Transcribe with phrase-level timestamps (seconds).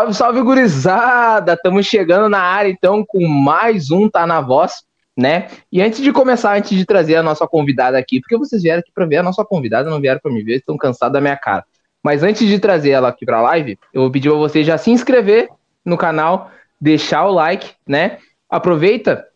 [0.00, 1.52] Salve, salve, gurizada!
[1.52, 4.82] Estamos chegando na área, então, com mais um Tá Na Voz,
[5.14, 5.48] né?
[5.70, 8.90] E antes de começar, antes de trazer a nossa convidada aqui, porque vocês vieram aqui
[8.94, 11.66] para ver a nossa convidada, não vieram para me ver, estão cansados da minha cara.
[12.02, 14.78] Mas antes de trazer ela aqui para a live, eu vou pedir para você já
[14.78, 15.50] se inscrever
[15.84, 18.16] no canal, deixar o like, né?
[18.48, 19.26] Aproveita,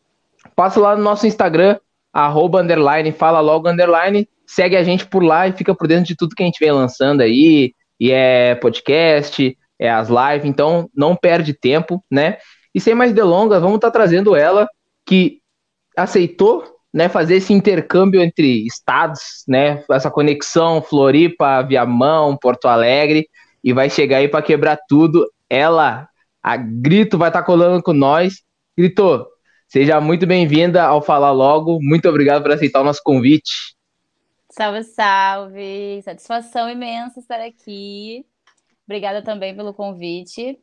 [0.57, 1.77] passa lá no nosso Instagram,
[2.11, 6.17] arroba, underline, fala logo, underline, segue a gente por lá e fica por dentro de
[6.17, 11.17] tudo que a gente vem lançando aí, e é podcast, é as lives, então não
[11.17, 12.39] perde tempo, né?
[12.75, 14.69] E sem mais delongas, vamos estar tá trazendo ela
[15.07, 15.41] que
[15.97, 23.29] aceitou, né, fazer esse intercâmbio entre estados, né, essa conexão Floripa, Viamão, Porto Alegre
[23.63, 25.29] e vai chegar aí para quebrar tudo.
[25.49, 26.09] Ela,
[26.43, 28.43] a Grito vai estar tá colando com nós.
[28.77, 29.27] Grito,
[29.67, 31.79] seja muito bem-vinda ao Falar Logo.
[31.81, 33.75] Muito obrigado por aceitar o nosso convite.
[34.51, 36.03] Salve, salve!
[36.03, 38.25] Satisfação imensa estar aqui.
[38.87, 40.59] Obrigada também pelo convite.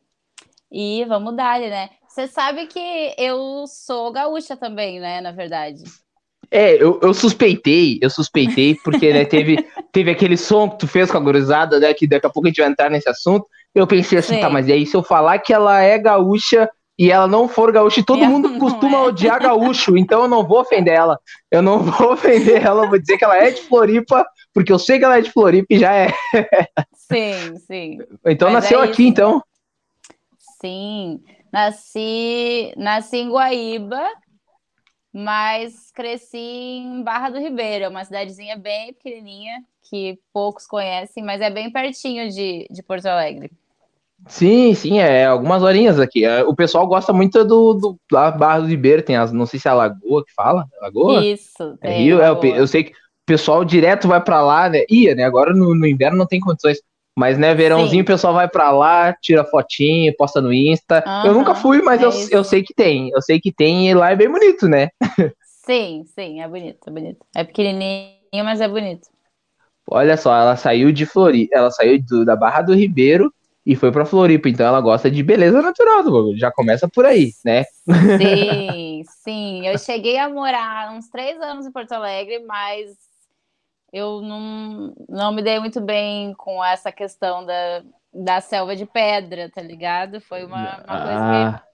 [0.72, 1.90] E vamos dar, né?
[2.08, 5.20] Você sabe que eu sou gaúcha também, né?
[5.22, 5.84] Na verdade.
[6.50, 9.58] É, eu, eu suspeitei, eu suspeitei, porque né, teve,
[9.92, 11.94] teve aquele som que tu fez com a gurizada, né?
[11.94, 13.48] Que daqui a pouco a gente vai entrar nesse assunto.
[13.74, 14.42] Eu pensei assim, Sim.
[14.42, 16.70] tá, mas e aí se eu falar que ela é gaúcha
[17.02, 19.02] e ela não for gaúcha, e todo mundo costuma é.
[19.08, 21.20] odiar gaúcho, então eu não vou ofender ela.
[21.50, 25.00] Eu não vou ofender ela, vou dizer que ela é de Floripa, porque eu sei
[25.00, 26.10] que ela é de Floripa e já é.
[26.94, 27.98] Sim, sim.
[28.24, 29.42] Então Mas nasceu é aqui, então?
[30.62, 31.20] Sim,
[31.52, 34.08] nasci, nasci em Guaíba,
[35.12, 41.50] mas cresci em Barra do Ribeiro, uma cidadezinha bem pequenininha, que poucos conhecem, mas é
[41.50, 43.50] bem pertinho de, de Porto Alegre.
[44.28, 46.24] Sim, sim, é algumas horinhas aqui.
[46.24, 49.60] É, o pessoal gosta muito do, do da Barra do Ribeiro, tem as, não sei
[49.60, 51.24] se é a Lagoa que fala, Lagoa?
[51.24, 52.96] Isso, é Rio, é, eu, eu sei que o
[53.26, 54.84] pessoal direto vai para lá, né?
[54.90, 55.24] Ia, né?
[55.24, 56.80] Agora no, no inverno não tem condições.
[57.18, 58.02] Mas, né, verãozinho, Sim.
[58.02, 61.04] o pessoal vai pra lá, tira fotinho, posta no Insta.
[61.06, 63.10] Uhum, eu nunca fui, mas é eu, eu sei que tem.
[63.10, 64.90] Eu sei que tem e lá é bem bonito, né?
[65.66, 67.26] Sim, sim, é bonito, é bonito.
[67.36, 69.08] É pequenininho, mas é bonito.
[69.90, 73.32] Olha só, ela saiu de Floripa, ela saiu do, da Barra do Ribeiro
[73.66, 76.04] e foi pra Floripa, então ela gosta de beleza natural,
[76.36, 77.64] já começa por aí, né?
[78.18, 79.68] Sim, sim.
[79.68, 82.92] Eu cheguei a morar uns três anos em Porto Alegre, mas
[83.94, 89.50] eu não, não me dei muito bem com essa questão da, da selva de pedra,
[89.50, 90.20] tá ligado?
[90.22, 91.04] Foi uma, uma ah.
[91.04, 91.72] coisa que.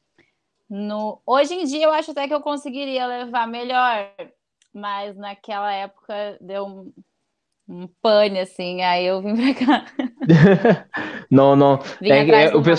[0.69, 1.22] No...
[1.25, 4.12] Hoje em dia eu acho até que eu conseguiria levar melhor,
[4.74, 6.92] mas naquela época deu
[7.67, 9.85] um, pane, assim, aí eu vim pra cá.
[11.29, 11.79] não, não.
[12.01, 12.72] É, é, o, pe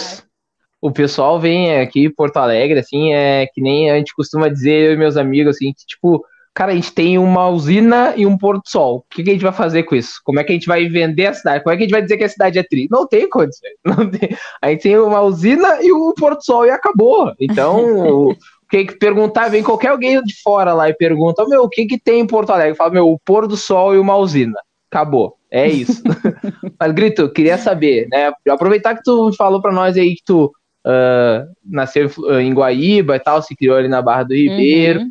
[0.81, 4.89] o pessoal vem aqui em Porto Alegre, assim, é que nem a gente costuma dizer,
[4.89, 8.37] eu e meus amigos, assim, que, tipo, cara, a gente tem uma usina e um
[8.37, 8.99] pôr do sol.
[8.99, 10.21] O que, que, a gente vai fazer com isso?
[10.25, 11.63] Como é que a gente vai vender a cidade?
[11.63, 12.89] Como é que a gente vai dizer que a cidade é tri?
[12.91, 13.75] Não tem condições.
[13.85, 14.31] Não tem.
[14.61, 17.33] A gente tem uma usina e um pôr do sol e acabou.
[17.39, 18.37] Então, o
[18.71, 21.99] que, que perguntar, vem qualquer alguém de fora lá e pergunta, meu, o que, que
[21.99, 22.75] tem em Porto Alegre?
[22.75, 24.59] Fala, meu, o pôr do sol e uma usina.
[24.91, 25.37] Acabou.
[25.51, 26.03] É isso.
[26.79, 28.33] Mas, Grito, queria saber, né?
[28.49, 30.53] Aproveitar que tu falou para nós aí que tu
[30.87, 32.11] uh, nasceu
[32.41, 35.01] em Guaíba e tal, se criou ali na Barra do Ribeiro.
[35.01, 35.11] Uhum.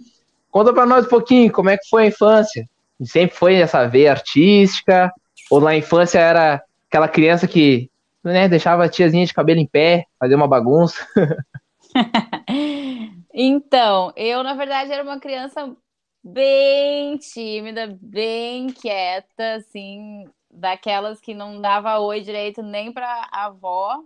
[0.51, 2.67] Conta para nós um pouquinho como é que foi a infância.
[3.03, 5.11] Sempre foi essa veia artística?
[5.49, 7.89] Ou na infância era aquela criança que
[8.23, 11.07] né, deixava a tiazinha de cabelo em pé, fazer uma bagunça?
[13.33, 15.71] então, eu na verdade era uma criança
[16.27, 24.03] bem tímida, bem quieta, assim, daquelas que não dava oi direito nem para a avó,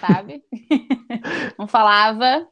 [0.00, 0.44] sabe?
[1.58, 2.46] não falava.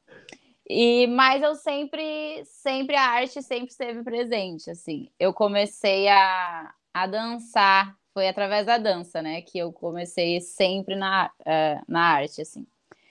[0.69, 5.09] E mas eu sempre, sempre a arte sempre esteve presente, assim.
[5.19, 11.31] Eu comecei a, a dançar, foi através da dança, né, que eu comecei sempre na,
[11.41, 12.67] uh, na arte, assim.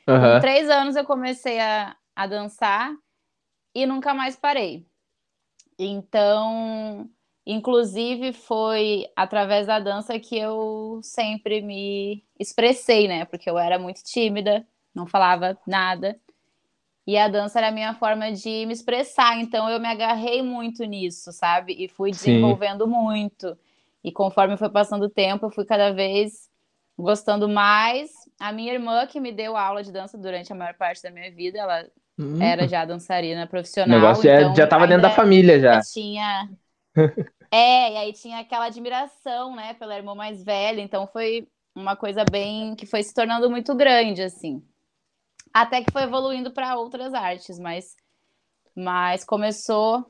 [0.07, 0.33] Uhum.
[0.33, 2.93] Com três anos eu comecei a, a dançar
[3.73, 4.85] e nunca mais parei.
[5.77, 7.09] Então,
[7.45, 13.25] inclusive foi através da dança que eu sempre me expressei, né?
[13.25, 16.19] Porque eu era muito tímida, não falava nada.
[17.07, 20.83] E a dança era a minha forma de me expressar, então eu me agarrei muito
[20.85, 21.73] nisso, sabe?
[21.77, 22.91] E fui desenvolvendo Sim.
[22.91, 23.55] muito.
[24.03, 26.49] E conforme foi passando o tempo, eu fui cada vez
[26.97, 28.11] gostando mais.
[28.39, 31.31] A minha irmã, que me deu aula de dança durante a maior parte da minha
[31.31, 31.87] vida, ela
[32.19, 32.41] hum.
[32.41, 33.97] era já dançarina profissional.
[33.97, 35.81] O negócio então já estava dentro da família já.
[35.81, 36.49] Tinha.
[37.51, 40.81] é, e aí tinha aquela admiração, né, pela irmã mais velha.
[40.81, 44.63] Então foi uma coisa bem que foi se tornando muito grande, assim.
[45.53, 47.95] Até que foi evoluindo para outras artes, mas,
[48.75, 50.05] mas começou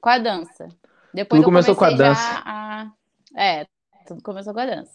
[0.00, 0.68] com a dança.
[1.12, 2.42] Depois tudo começou com a dança.
[2.44, 2.90] A...
[3.34, 3.66] É,
[4.06, 4.94] tudo começou com a dança.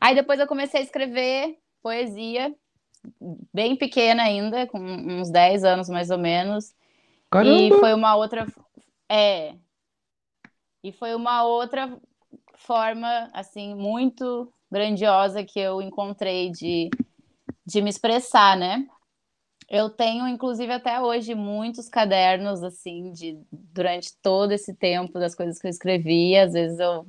[0.00, 2.54] Aí depois eu comecei a escrever poesia
[3.52, 6.74] bem pequena ainda, com uns 10 anos mais ou menos.
[7.30, 7.60] Caramba.
[7.60, 8.46] E foi uma outra.
[9.08, 9.54] É.
[10.82, 11.96] E foi uma outra
[12.54, 16.90] forma, assim, muito grandiosa que eu encontrei de,
[17.64, 18.86] de me expressar, né?
[19.68, 25.58] Eu tenho, inclusive, até hoje, muitos cadernos, assim, de durante todo esse tempo das coisas
[25.58, 26.36] que eu escrevi.
[26.36, 27.06] Às vezes eu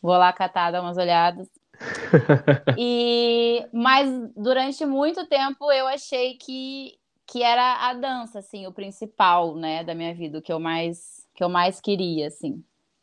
[0.00, 1.48] vou lá catar, dar umas olhadas.
[2.76, 6.94] E mas durante muito tempo eu achei que,
[7.26, 11.26] que era a dança assim o principal né da minha vida o que eu mais
[11.34, 12.62] que eu mais queria assim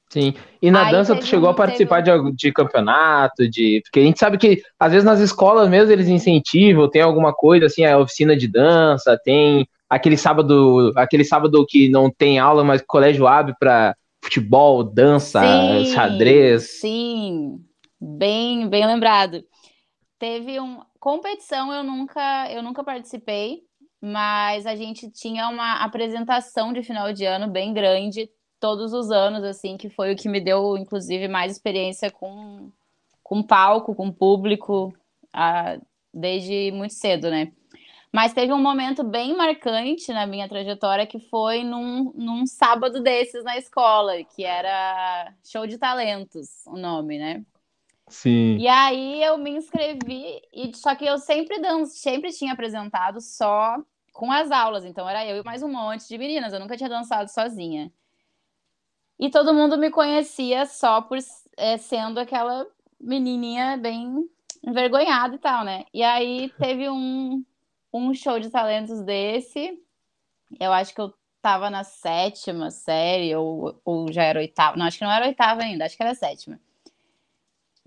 [0.10, 0.34] Sim.
[0.62, 3.82] E na Aí dança tu chegou a participar teve de, de campeonato, de.
[3.84, 7.66] Porque a gente sabe que, às vezes, nas escolas mesmo eles incentivam, tem alguma coisa
[7.66, 12.82] assim, a oficina de dança, tem aquele sábado, aquele sábado que não tem aula, mas
[12.82, 16.80] o colégio abre para futebol, dança, Sim, xadrez.
[16.80, 17.60] Sim,
[18.06, 19.44] bem, bem lembrado.
[20.20, 23.64] Teve um competição, eu nunca, eu nunca participei,
[24.02, 28.30] mas a gente tinha uma apresentação de final de ano bem grande
[28.60, 32.72] todos os anos, assim, que foi o que me deu, inclusive, mais experiência com,
[33.24, 34.94] com palco, com público,
[35.34, 35.78] ah,
[36.14, 37.52] desde muito cedo, né?
[38.12, 43.44] Mas teve um momento bem marcante na minha trajetória que foi num, num sábado desses
[43.44, 47.44] na escola, que era Show de Talentos, o nome, né?
[48.08, 48.58] Sim.
[48.58, 53.78] E aí eu me inscrevi, e só que eu sempre dan sempre tinha apresentado só
[54.14, 56.90] com as aulas, então era eu e mais um monte de meninas, eu nunca tinha
[56.90, 57.92] dançado sozinha.
[59.20, 61.18] E todo mundo me conhecia só por
[61.58, 62.68] é, sendo aquela
[63.00, 64.30] menininha bem
[64.64, 65.86] envergonhada e tal, né?
[65.94, 67.44] E aí teve um,
[67.94, 69.80] um show de talentos desse,
[70.60, 74.98] eu acho que eu tava na sétima série, ou, ou já era oitava, não, acho
[74.98, 76.60] que não era oitava ainda, acho que era sétima.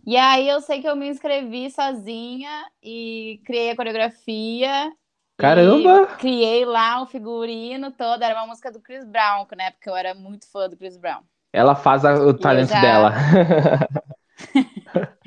[0.08, 2.49] E aí eu sei que eu me inscrevi sozinha
[2.82, 4.90] e criei a coreografia.
[5.37, 6.06] Caramba!
[6.16, 8.22] Criei lá o figurino todo.
[8.22, 9.70] Era uma música do Chris Brown, né?
[9.72, 11.20] Porque eu era muito fã do Chris Brown.
[11.52, 13.12] Ela faz a- o talento já- dela.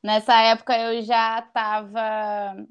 [0.00, 2.64] Nessa época eu já tava.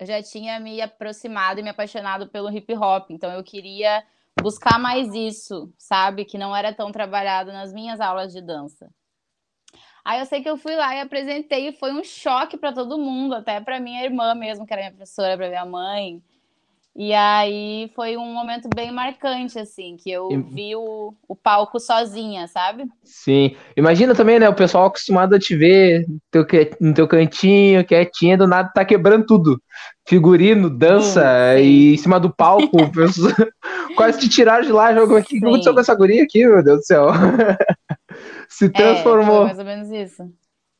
[0.00, 3.12] Eu já tinha me aproximado e me apaixonado pelo hip hop.
[3.12, 4.02] Então eu queria
[4.42, 6.24] buscar mais isso, sabe?
[6.24, 8.90] Que não era tão trabalhado nas minhas aulas de dança.
[10.04, 12.98] Aí eu sei que eu fui lá e apresentei e foi um choque para todo
[12.98, 16.20] mundo, até para minha irmã mesmo, que era minha professora, para minha mãe.
[16.94, 22.46] E aí foi um momento bem marcante, assim, que eu vi o, o palco sozinha,
[22.46, 22.84] sabe?
[23.02, 23.56] Sim.
[23.74, 24.46] Imagina também, né?
[24.46, 26.46] O pessoal acostumado a te ver no teu,
[26.78, 29.62] no teu cantinho, quietinha, do nada tá quebrando tudo.
[30.06, 31.22] Figurino, dança,
[31.56, 31.68] Sim, sim.
[31.68, 33.34] e em cima do palco, pessoas-
[33.96, 34.92] quase te tiraram de lá.
[34.92, 37.06] Jogo, o que aconteceu com essa guria aqui, meu Deus do céu?
[38.56, 39.42] Se É, transformou.
[39.42, 40.32] mais ou menos isso.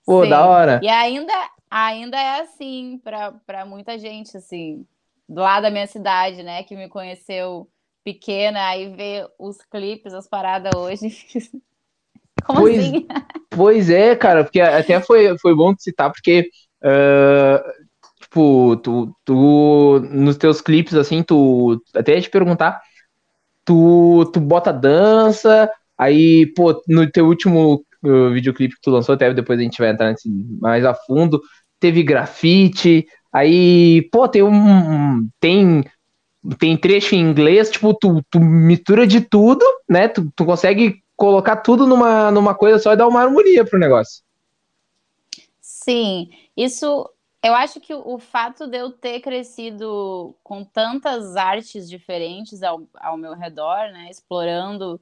[0.04, 0.26] Pô, Sim.
[0.26, 0.80] da hora.
[0.80, 1.32] E ainda,
[1.70, 4.86] ainda é assim para muita gente, assim,
[5.28, 7.70] lá da minha cidade, né, que me conheceu
[8.04, 11.08] pequena, aí vê os clipes, as paradas hoje.
[12.44, 13.06] Como Pois- assim?
[13.50, 16.48] Pois é, cara, porque até foi, foi bom te citar, porque,
[16.84, 17.62] ah,
[18.22, 22.80] tipo, tu, tu, nos teus clipes, assim, tu, até ia te perguntar,
[23.64, 25.70] tu, tu bota dança,
[26.02, 29.90] aí, pô, no teu último ah, videoclipe que tu lançou, até depois a gente vai
[29.90, 30.28] entrar nesse
[30.60, 31.40] mais a fundo,
[31.78, 35.84] teve grafite, aí, pô, tem um, tem,
[36.58, 41.56] tem trecho em inglês, tipo, tu, tu mistura de tudo, né, tu, tu consegue colocar
[41.56, 44.22] tudo numa, numa coisa só e dar uma harmonia pro negócio.
[45.60, 47.08] Sim, isso
[47.44, 53.16] eu acho que o fato de eu ter crescido com tantas artes diferentes ao, ao
[53.16, 55.00] meu redor, né, explorando,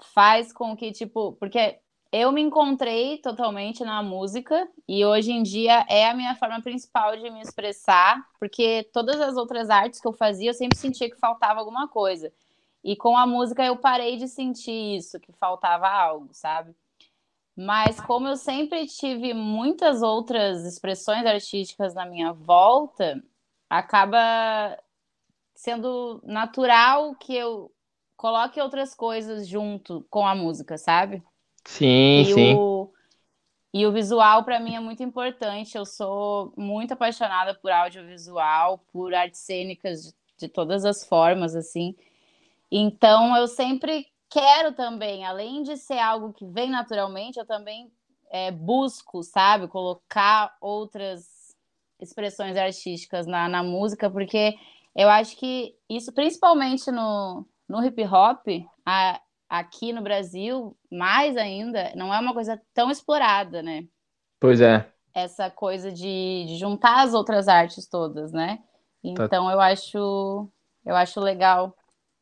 [0.00, 1.78] faz com que, tipo, porque
[2.12, 7.16] eu me encontrei totalmente na música e hoje em dia é a minha forma principal
[7.16, 11.18] de me expressar, porque todas as outras artes que eu fazia eu sempre sentia que
[11.18, 12.32] faltava alguma coisa.
[12.82, 16.74] E com a música eu parei de sentir isso, que faltava algo, sabe?
[17.56, 23.22] Mas como eu sempre tive muitas outras expressões artísticas na minha volta,
[23.68, 24.78] acaba
[25.54, 27.72] sendo natural que eu
[28.16, 31.22] coloque outras coisas junto com a música, sabe?
[31.64, 32.54] Sim, E sim.
[32.54, 32.90] o,
[33.74, 35.76] e o visual para mim é muito importante.
[35.76, 41.94] Eu sou muito apaixonada por audiovisual, por artes cênicas de, de todas as formas, assim.
[42.70, 47.90] Então eu sempre quero também, além de ser algo que vem naturalmente, eu também
[48.30, 51.54] é, busco, sabe, colocar outras
[52.00, 54.54] expressões artísticas na, na música, porque
[54.94, 58.46] eu acho que isso, principalmente no, no hip hop,
[58.84, 63.84] a- aqui no Brasil, mais ainda, não é uma coisa tão explorada, né?
[64.40, 64.86] Pois é.
[65.14, 68.58] Essa coisa de, de juntar as outras artes todas, né?
[69.02, 69.52] Então tá.
[69.52, 70.48] eu acho
[70.84, 71.74] eu acho legal.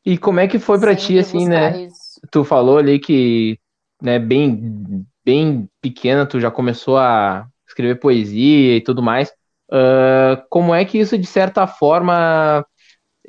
[0.05, 1.83] E como é que foi para ti assim, né?
[1.83, 2.21] Isso.
[2.31, 3.59] Tu falou ali que,
[4.01, 9.29] né, bem bem pequena tu já começou a escrever poesia e tudo mais.
[9.71, 12.63] Uh, como é que isso de certa forma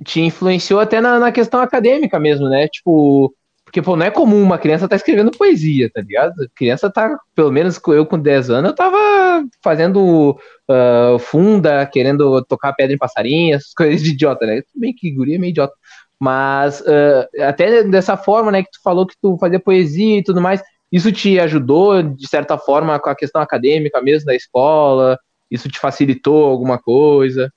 [0.05, 2.69] te influenciou até na, na questão acadêmica mesmo, né?
[2.69, 3.35] Tipo,
[3.67, 6.33] porque, pô, não é comum uma criança tá escrevendo poesia, tá ligado?
[6.41, 10.39] A criança tá, pelo menos eu com 10 anos, eu tava fazendo
[10.71, 14.63] uh, funda, querendo tocar pedra em passarinho, essas coisas de idiota, né?
[14.63, 15.75] Tudo bem que guria é meio idiota.
[16.19, 20.41] Mas uh, até dessa forma, né, que tu falou que tu fazia poesia e tudo
[20.41, 25.19] mais, isso te ajudou, de certa forma, com a questão acadêmica mesmo da escola?
[25.51, 27.51] Isso te facilitou alguma coisa?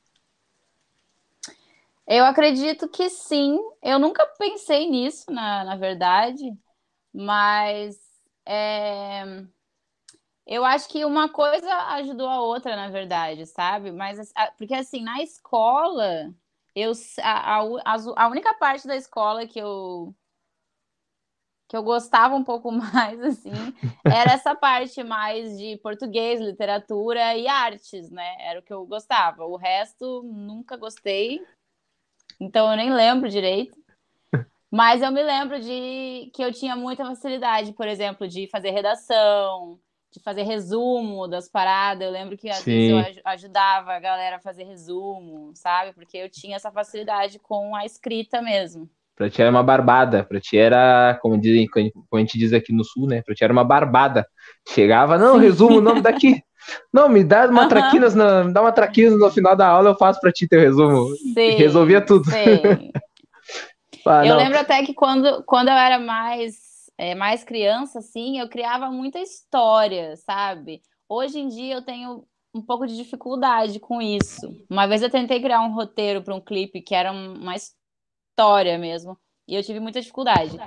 [2.10, 3.60] Eu acredito que sim.
[3.84, 6.44] Eu nunca pensei nisso, na, na verdade,
[7.14, 7.98] mas
[8.48, 9.24] é...
[10.46, 13.92] eu acho que uma coisa ajudou a outra, na verdade, sabe?
[13.92, 16.34] Mas porque assim, na escola,
[16.76, 20.16] eu a, a, a única parte da escola que eu
[21.68, 23.52] que eu gostava um pouco mais, assim,
[24.04, 28.36] era essa parte mais de português, literatura e artes, né?
[28.40, 29.46] Era o que eu gostava.
[29.46, 31.40] O resto, nunca gostei.
[32.40, 33.78] Então eu nem lembro direito.
[34.72, 39.80] Mas eu me lembro de que eu tinha muita facilidade, por exemplo, de fazer redação,
[40.12, 42.06] de fazer resumo das paradas.
[42.06, 42.94] Eu lembro que às Sim.
[42.94, 45.94] vezes eu ajudava a galera a fazer resumo, sabe?
[45.94, 48.88] Porque eu tinha essa facilidade com a escrita mesmo.
[49.16, 52.72] Pra ti era uma barbada, pra ti era, como, dizem, como a gente diz aqui
[52.72, 53.22] no sul, né?
[53.22, 54.26] Pra ti era uma barbada.
[54.70, 56.42] Chegava, não, resumo o nome daqui.
[56.92, 57.70] Não, me dá uma uhum.
[57.70, 61.16] traquinas, na, dá uma traquinas no final da aula, eu faço pra ti teu resumo.
[61.34, 62.26] Sim, Resolvia tudo.
[62.26, 62.92] Sim.
[64.06, 66.56] ah, eu lembro até que quando, quando eu era mais,
[66.98, 70.82] é, mais criança, assim, eu criava muita história, sabe?
[71.08, 72.24] Hoje em dia eu tenho
[72.54, 74.48] um pouco de dificuldade com isso.
[74.70, 79.18] Uma vez eu tentei criar um roteiro para um clipe que era uma história mesmo,
[79.48, 80.58] e eu tive muita dificuldade.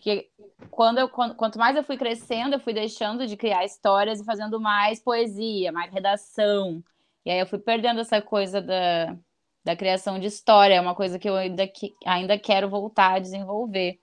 [0.00, 0.28] Porque
[0.70, 4.58] quando eu, quanto mais eu fui crescendo, eu fui deixando de criar histórias e fazendo
[4.58, 6.82] mais poesia, mais redação.
[7.24, 9.14] E aí eu fui perdendo essa coisa da,
[9.62, 13.18] da criação de história, é uma coisa que eu ainda, que, ainda quero voltar a
[13.18, 13.98] desenvolver.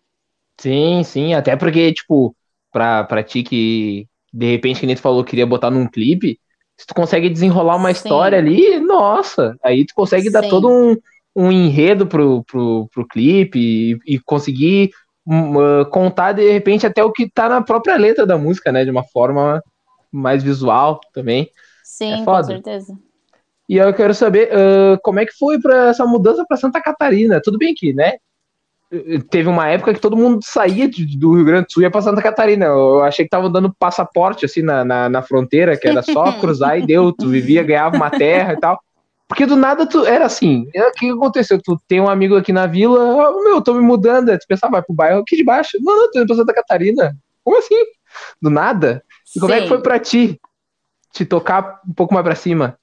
[0.59, 2.35] Sim, sim, até porque, tipo,
[2.71, 6.39] pra, pra ti que de repente, que nem tu falou, queria botar num clipe,
[6.77, 7.97] se tu consegue desenrolar uma sim.
[7.97, 10.31] história ali, nossa, aí tu consegue sim.
[10.31, 10.95] dar todo um,
[11.35, 14.91] um enredo pro, pro, pro clipe e, e conseguir
[15.91, 18.86] contar de repente até o que tá na própria letra da música, né?
[18.86, 19.62] De uma forma
[20.12, 21.50] mais visual também.
[21.84, 22.98] Sim, é com certeza.
[23.67, 27.41] E eu quero saber uh, como é que foi para essa mudança para Santa Catarina.
[27.43, 28.13] Tudo bem que, né?
[29.29, 31.91] Teve uma época que todo mundo saía de, do Rio Grande do Sul e ia
[31.91, 32.67] para Santa Catarina.
[32.67, 36.79] Eu achei que tava dando passaporte assim na, na, na fronteira, que era só cruzar
[36.79, 37.12] e deu.
[37.12, 38.79] Tu vivia, ganhava uma terra e tal.
[39.27, 40.69] Porque do nada tu era assim.
[40.74, 41.62] O que aconteceu?
[41.62, 44.38] Tu tem um amigo aqui na vila, oh, meu, tô me mudando.
[44.38, 45.77] Tu pensava, vai pro bairro aqui de baixo.
[45.81, 47.15] Não, não, tô indo pra Santa Catarina.
[47.43, 47.75] Como assim?
[48.41, 49.03] Do nada?
[49.36, 49.60] E como Sim.
[49.60, 50.39] é que foi pra ti?
[51.12, 52.79] Te tocar um pouco mais pra cima?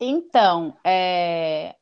[0.00, 1.74] Então, é...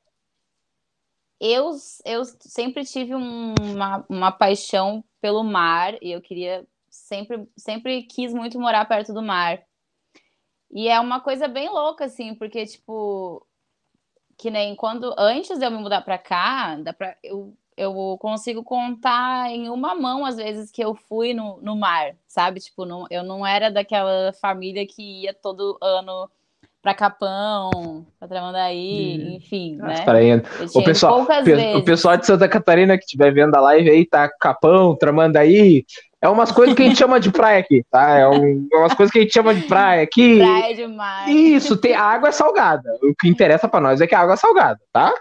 [1.41, 1.71] eu,
[2.05, 8.33] eu sempre tive um, uma, uma paixão pelo mar e eu queria sempre, sempre quis
[8.33, 9.61] muito morar perto do mar.
[10.75, 13.47] E é uma coisa bem louca, assim, porque, tipo,
[14.37, 15.15] que nem quando.
[15.17, 19.95] Antes de eu me mudar pra cá, dá pra, eu, eu consigo contar em uma
[19.95, 22.59] mão, às vezes, que eu fui no, no mar, sabe?
[22.59, 26.29] Tipo, não, eu não era daquela família que ia todo ano
[26.83, 29.37] para Capão, para Tramandaí, hum.
[29.37, 30.43] enfim, Nossa, né?
[30.75, 31.27] O pessoal,
[31.77, 35.87] o pessoal de Santa Catarina que estiver vendo a live aí, tá Capão, Tramandaí,
[36.25, 38.17] é umas coisas que a gente chama de praia aqui, tá?
[38.17, 40.39] É, um, é umas coisas que a gente chama de praia aqui.
[40.39, 41.31] Praia demais.
[41.31, 42.99] Isso, tem, a água é salgada.
[43.03, 45.13] O que interessa para nós é que a água é salgada, tá?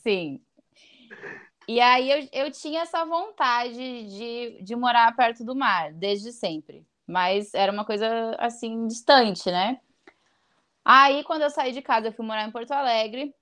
[0.00, 0.40] Sim.
[1.66, 6.86] E aí eu, eu tinha essa vontade de, de morar perto do mar, desde sempre.
[7.04, 9.80] Mas era uma coisa assim, distante, né?
[10.84, 13.34] Aí, quando eu saí de casa, eu fui morar em Porto Alegre.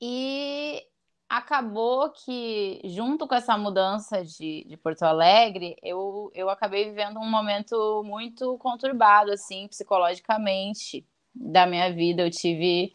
[0.00, 0.82] E
[1.30, 7.30] acabou que, junto com essa mudança de, de Porto Alegre, eu, eu acabei vivendo um
[7.30, 12.22] momento muito conturbado, assim, psicologicamente, da minha vida.
[12.22, 12.92] Eu tive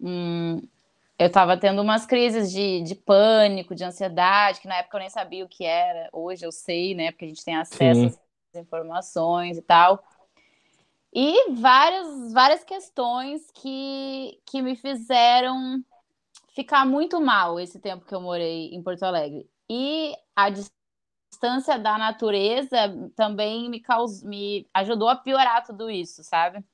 [0.00, 0.62] um.
[1.18, 5.10] Eu estava tendo umas crises de, de pânico, de ansiedade, que na época eu nem
[5.10, 6.08] sabia o que era.
[6.12, 7.10] Hoje eu sei, né?
[7.10, 8.18] Porque a gente tem acesso Sim.
[8.54, 10.04] às informações e tal.
[11.12, 15.84] E várias, várias questões que, que me fizeram
[16.54, 19.48] ficar muito mal esse tempo que eu morei em Porto Alegre.
[19.68, 22.76] E a distância da natureza
[23.16, 24.22] também me, caus...
[24.22, 26.64] me ajudou a piorar tudo isso, sabe?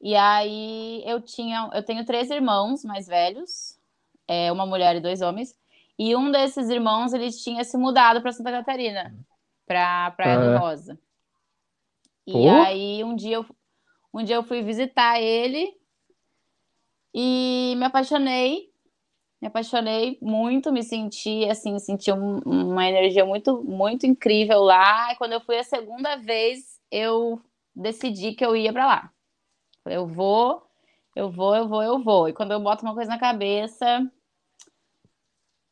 [0.00, 3.78] E aí eu tinha, eu tenho três irmãos mais velhos,
[4.26, 5.54] é, uma mulher e dois homens.
[5.98, 9.14] E um desses irmãos ele tinha se mudado para Santa Catarina,
[9.66, 10.98] para Praia do Rosa.
[12.26, 13.46] E aí um dia eu,
[14.14, 15.78] um dia eu fui visitar ele
[17.12, 18.69] e me apaixonei.
[19.40, 25.12] Me apaixonei muito, me senti assim, senti um, uma energia muito, muito incrível lá.
[25.12, 27.40] E quando eu fui a segunda vez, eu
[27.74, 29.10] decidi que eu ia para lá.
[29.86, 30.62] Eu vou,
[31.16, 32.28] eu vou, eu vou, eu vou.
[32.28, 34.06] E quando eu boto uma coisa na cabeça,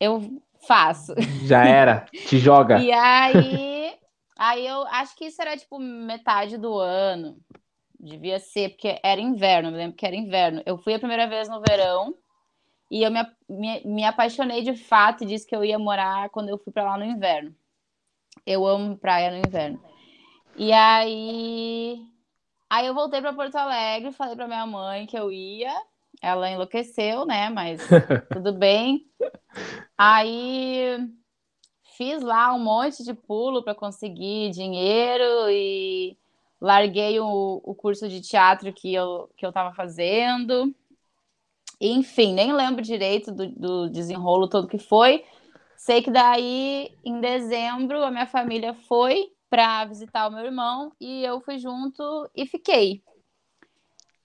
[0.00, 1.14] eu faço.
[1.44, 2.78] Já era, te joga.
[2.80, 3.94] e aí,
[4.38, 7.36] aí eu acho que isso era tipo metade do ano.
[8.00, 10.62] Devia ser, porque era inverno, eu me lembro que era inverno.
[10.64, 12.14] Eu fui a primeira vez no verão
[12.90, 16.48] e eu me, me, me apaixonei de fato e disse que eu ia morar quando
[16.48, 17.54] eu fui para lá no inverno.
[18.46, 19.80] Eu amo praia no inverno.
[20.56, 22.00] E aí,
[22.68, 25.72] aí eu voltei para Porto Alegre, falei para minha mãe que eu ia.
[26.22, 27.50] Ela enlouqueceu, né?
[27.50, 27.80] Mas
[28.32, 29.06] tudo bem.
[29.96, 30.98] Aí
[31.96, 36.16] fiz lá um monte de pulo para conseguir dinheiro e
[36.60, 40.74] larguei o, o curso de teatro que eu, que eu estava fazendo.
[41.80, 45.24] Enfim, nem lembro direito do, do desenrolo todo que foi.
[45.76, 51.24] Sei que daí, em dezembro, a minha família foi para visitar o meu irmão e
[51.24, 53.02] eu fui junto e fiquei.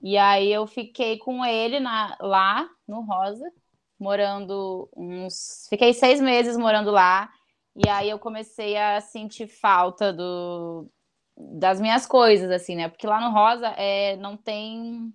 [0.01, 3.49] E aí eu fiquei com ele na, lá no Rosa,
[3.97, 5.67] morando uns.
[5.69, 7.31] Fiquei seis meses morando lá.
[7.75, 10.89] E aí eu comecei a sentir falta do,
[11.37, 12.89] das minhas coisas, assim, né?
[12.89, 15.13] Porque lá no Rosa é, não tem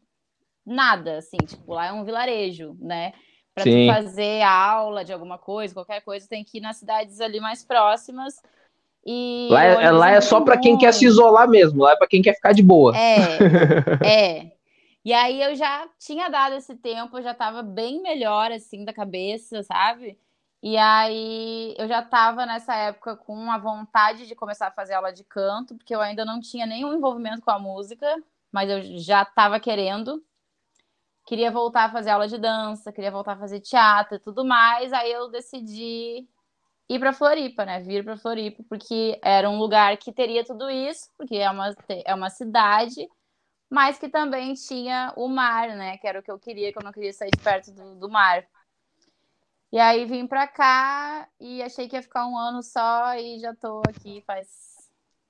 [0.69, 3.13] nada, assim, tipo, lá é um vilarejo, né?
[3.55, 7.41] Para tu fazer aula de alguma coisa, qualquer coisa, tem que ir nas cidades ali
[7.41, 8.35] mais próximas.
[9.05, 12.07] E lá é, lá é só para quem quer se isolar mesmo, lá é para
[12.07, 12.97] quem quer ficar de boa.
[12.97, 13.17] É,
[14.07, 14.53] é.
[15.05, 18.93] E aí eu já tinha dado esse tempo, eu já estava bem melhor, assim, da
[18.93, 20.19] cabeça, sabe?
[20.63, 25.13] E aí eu já estava nessa época com a vontade de começar a fazer aula
[25.13, 28.07] de canto, porque eu ainda não tinha nenhum envolvimento com a música,
[28.53, 30.23] mas eu já estava querendo.
[31.29, 34.95] Queria voltar a fazer aula de dança, queria voltar a fazer teatro e tudo mais.
[34.95, 36.27] Aí eu decidi
[36.89, 37.81] ir para Floripa, né?
[37.81, 42.15] Vir para Floripa, porque era um lugar que teria tudo isso, porque é uma, é
[42.15, 43.07] uma cidade,
[43.69, 45.99] mas que também tinha o mar, né?
[45.99, 48.09] Que era o que eu queria, que eu não queria sair de perto do, do
[48.09, 48.49] mar.
[49.71, 53.55] E aí vim pra cá e achei que ia ficar um ano só e já
[53.55, 54.49] tô aqui faz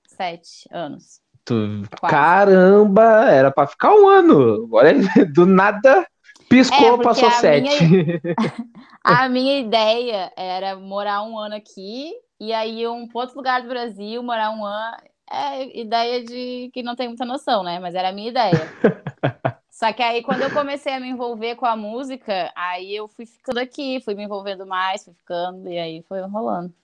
[0.06, 1.20] sete anos.
[1.48, 1.82] Tu...
[2.06, 4.68] Caramba, era pra ficar um ano.
[4.70, 4.92] Olha,
[5.32, 6.06] do nada
[6.46, 7.84] piscou, é, passou sete.
[7.84, 8.20] Minha...
[9.02, 13.68] a minha ideia era morar um ano aqui e aí um para outro lugar do
[13.68, 14.96] Brasil, morar um ano.
[15.30, 17.78] É ideia de que não tem muita noção, né?
[17.78, 18.52] Mas era a minha ideia.
[19.70, 23.24] Só que aí, quando eu comecei a me envolver com a música, aí eu fui
[23.24, 26.74] ficando aqui, fui me envolvendo mais, fui ficando, e aí foi rolando.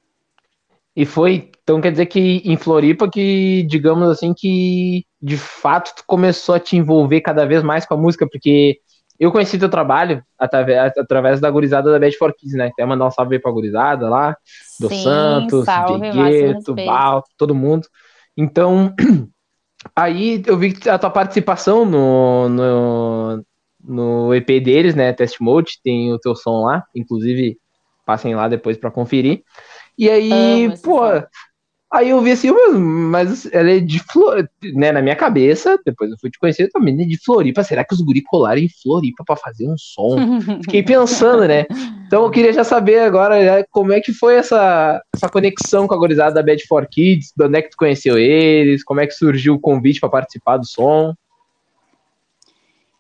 [0.97, 6.05] E foi, então quer dizer que em Floripa que, digamos assim, que de fato tu
[6.07, 8.79] começou a te envolver cada vez mais com a música, porque
[9.19, 12.69] eu conheci teu trabalho através, através da gurizada da Bad for Kids, né?
[12.69, 14.37] Até mandar um salve aí pra gurizada lá,
[14.79, 17.87] do Sim, Santos, salve, Gueto, Val, todo mundo.
[18.37, 18.95] Então,
[19.95, 23.45] Aí eu vi a tua participação no, no,
[23.83, 25.13] no EP deles, né?
[25.13, 27.59] Test Mode, tem o teu som lá, inclusive
[28.07, 29.43] passem lá depois para conferir.
[29.97, 31.01] E aí, pô,
[31.95, 32.51] Aí eu vi assim,
[32.83, 34.91] mas ela é de Floripa, né?
[34.91, 37.63] Na minha cabeça, depois eu fui te conhecer também, de Floripa.
[37.63, 40.41] Será que os guri colaram em Floripa para fazer um som?
[40.61, 41.67] Fiquei pensando, né?
[42.05, 45.95] Então eu queria já saber agora né, como é que foi essa, essa conexão com
[45.95, 49.07] a gorizada da Bad for Kids, de onde é que tu conheceu eles, como é
[49.07, 51.15] que surgiu o convite para participar do som.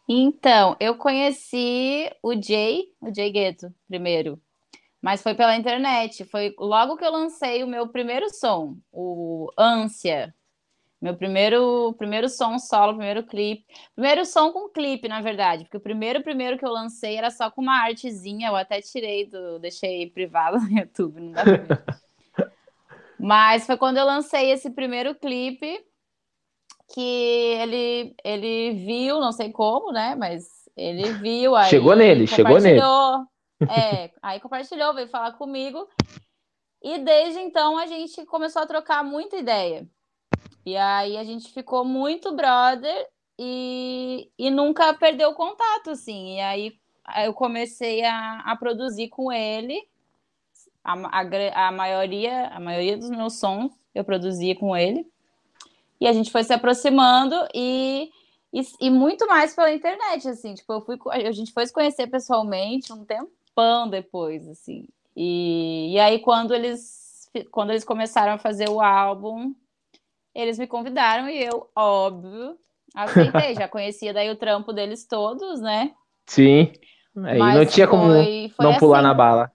[0.09, 4.38] Então, eu conheci o Jay, o Jay Gueto, primeiro.
[5.05, 6.25] Mas foi pela internet.
[6.25, 10.35] Foi logo que eu lancei o meu primeiro som, o Ânsia.
[10.99, 13.67] Meu primeiro, primeiro som solo, primeiro clipe.
[13.95, 15.64] Primeiro som com clipe, na verdade.
[15.64, 18.49] Porque o primeiro, primeiro que eu lancei era só com uma artezinha.
[18.49, 19.59] Eu até tirei do.
[19.59, 21.85] Deixei privado no YouTube, não dá pra ver.
[23.21, 25.85] Mas foi quando eu lancei esse primeiro clipe
[26.95, 30.14] que ele, ele viu, não sei como, né?
[30.14, 31.69] Mas ele viu aí.
[31.69, 32.81] Chegou nele, chegou nele.
[33.62, 35.88] É, aí compartilhou, veio falar comigo.
[36.83, 39.88] E desde então a gente começou a trocar muita ideia.
[40.67, 46.37] E aí a gente ficou muito brother e, e nunca perdeu contato, assim.
[46.37, 46.79] E aí
[47.25, 49.81] eu comecei a, a produzir com ele.
[50.83, 55.07] A, a, a, maioria, a maioria dos meus sons eu produzia com ele.
[56.01, 58.11] E a gente foi se aproximando e
[58.53, 62.07] E, e, muito mais pela internet, assim, tipo, eu fui, a gente foi se conhecer
[62.07, 63.05] pessoalmente um
[63.55, 64.87] tempão depois, assim.
[65.17, 69.55] E, e aí, quando eles, quando eles começaram a fazer o álbum,
[70.35, 72.57] eles me convidaram e eu, óbvio,
[72.95, 73.55] aceitei.
[73.55, 75.93] Já conhecia daí o trampo deles todos, né?
[76.27, 76.73] Sim.
[77.25, 79.07] Aí Mas não tinha como foi, foi não pular assim.
[79.07, 79.53] na bala.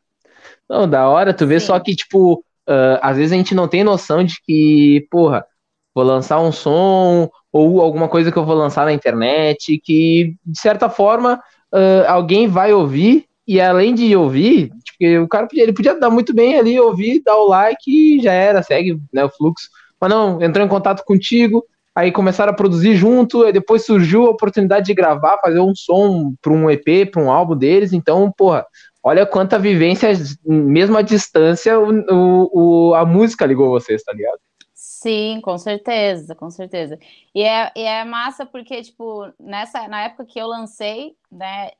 [0.69, 1.67] Não, da hora, tu vê Sim.
[1.67, 5.45] só que, tipo, uh, às vezes a gente não tem noção de que, porra,
[5.93, 10.59] vou lançar um som ou alguma coisa que eu vou lançar na internet, que, de
[10.59, 11.41] certa forma,
[11.73, 16.11] uh, alguém vai ouvir, e além de ouvir, tipo, o cara podia, ele podia dar
[16.11, 19.67] muito bem ali, ouvir, dar o like e já era, segue né, o fluxo.
[19.99, 24.29] Mas não, entrou em contato contigo, aí começaram a produzir junto, aí depois surgiu a
[24.29, 28.67] oportunidade de gravar, fazer um som para um EP, para um álbum deles, então, porra,
[29.01, 30.11] olha quanta vivência,
[30.45, 34.37] mesmo à distância, o, o, a música ligou vocês, tá ligado?
[34.75, 36.99] Sim, com certeza, com certeza.
[37.33, 41.71] E é, e é massa porque, tipo, nessa, na época que eu lancei, né,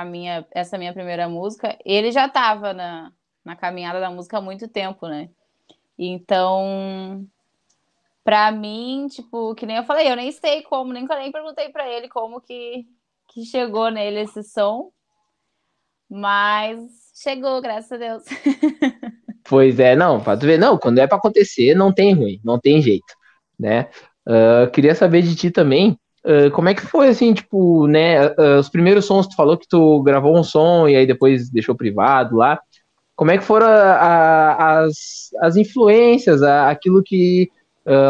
[0.00, 3.12] a minha, essa minha primeira música, ele já tava na,
[3.44, 5.30] na caminhada da música há muito tempo, né?
[5.96, 7.24] Então,
[8.24, 11.88] pra mim, tipo, que nem eu falei, eu nem sei como, nem, nem perguntei pra
[11.88, 12.84] ele como que,
[13.28, 14.90] que chegou nele esse som,
[16.10, 16.76] mas
[17.14, 18.24] chegou, graças a Deus.
[19.46, 22.58] Pois é, não, pra tu ver, não, quando é para acontecer, não tem ruim, não
[22.58, 23.14] tem jeito,
[23.60, 23.90] né?
[24.26, 28.58] Uh, queria saber de ti também, uh, como é que foi, assim, tipo, né, uh,
[28.58, 32.36] os primeiros sons, tu falou que tu gravou um som e aí depois deixou privado
[32.36, 32.58] lá,
[33.16, 37.48] como é que foram a, a, as, as influências, a, aquilo que,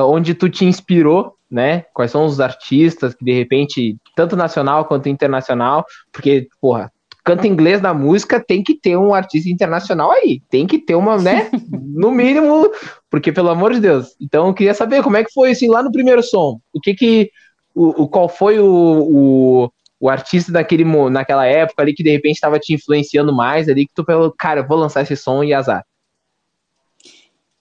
[0.06, 5.08] onde tu te inspirou, né, quais são os artistas que, de repente, tanto nacional quanto
[5.08, 6.90] internacional, porque, porra,
[7.24, 10.42] canta inglês na música, tem que ter um artista internacional aí.
[10.50, 11.50] Tem que ter uma, né?
[11.72, 12.70] no mínimo,
[13.10, 14.14] porque pelo amor de Deus.
[14.20, 16.60] Então eu queria saber como é que foi assim lá no primeiro som.
[16.72, 17.30] O que que
[17.74, 22.36] o, o qual foi o, o, o artista daquele naquela época ali que de repente
[22.36, 25.84] estava te influenciando mais ali que tu falou, cara, vou lançar esse som e azar.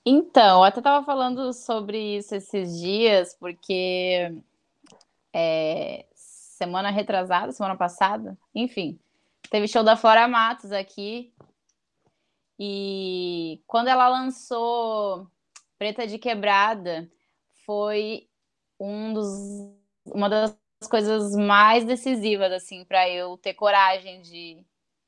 [0.06, 4.36] Então, eu até tava falando sobre isso esses dias, porque
[5.34, 9.00] é, semana retrasada, semana passada, enfim,
[9.54, 11.32] Teve show da Flora Matos aqui.
[12.58, 15.30] E quando ela lançou
[15.78, 17.08] Preta de Quebrada,
[17.64, 18.28] foi
[18.80, 20.56] um dos, uma das
[20.90, 24.64] coisas mais decisivas, assim, para eu ter coragem de,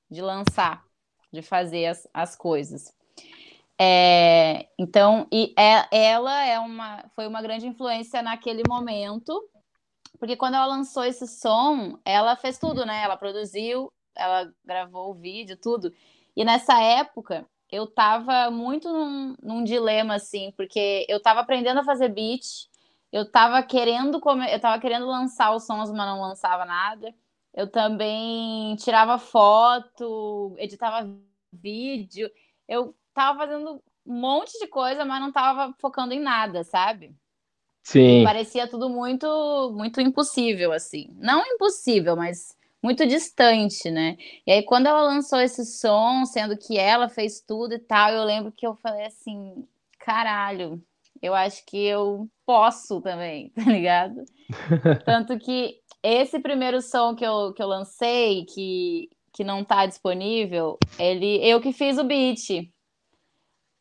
[0.09, 0.83] de lançar,
[1.31, 2.93] de fazer as, as coisas.
[3.79, 9.41] É, então, e é, ela é uma, foi uma grande influência naquele momento,
[10.17, 13.03] porque quando ela lançou esse som, ela fez tudo, né?
[13.03, 15.93] Ela produziu, ela gravou o vídeo, tudo.
[16.35, 21.83] E nessa época, eu tava muito num, num dilema, assim, porque eu tava aprendendo a
[21.83, 22.69] fazer beat,
[23.11, 24.51] eu tava querendo come...
[24.51, 27.13] eu tava querendo lançar os sons, mas não lançava nada.
[27.53, 31.09] Eu também tirava foto, editava
[31.53, 32.29] vídeo.
[32.67, 37.15] Eu tava fazendo um monte de coisa, mas não tava focando em nada, sabe?
[37.83, 38.23] Sim.
[38.23, 41.15] Parecia tudo muito muito impossível assim.
[41.17, 44.15] Não impossível, mas muito distante, né?
[44.45, 48.23] E aí, quando ela lançou esse som, sendo que ela fez tudo e tal, eu
[48.23, 49.67] lembro que eu falei assim:
[49.99, 50.79] caralho,
[51.19, 54.23] eu acho que eu posso também, tá ligado?
[55.05, 60.77] Tanto que esse primeiro som que eu, que eu lancei, que, que não tá disponível,
[60.99, 62.71] ele eu que fiz o beat.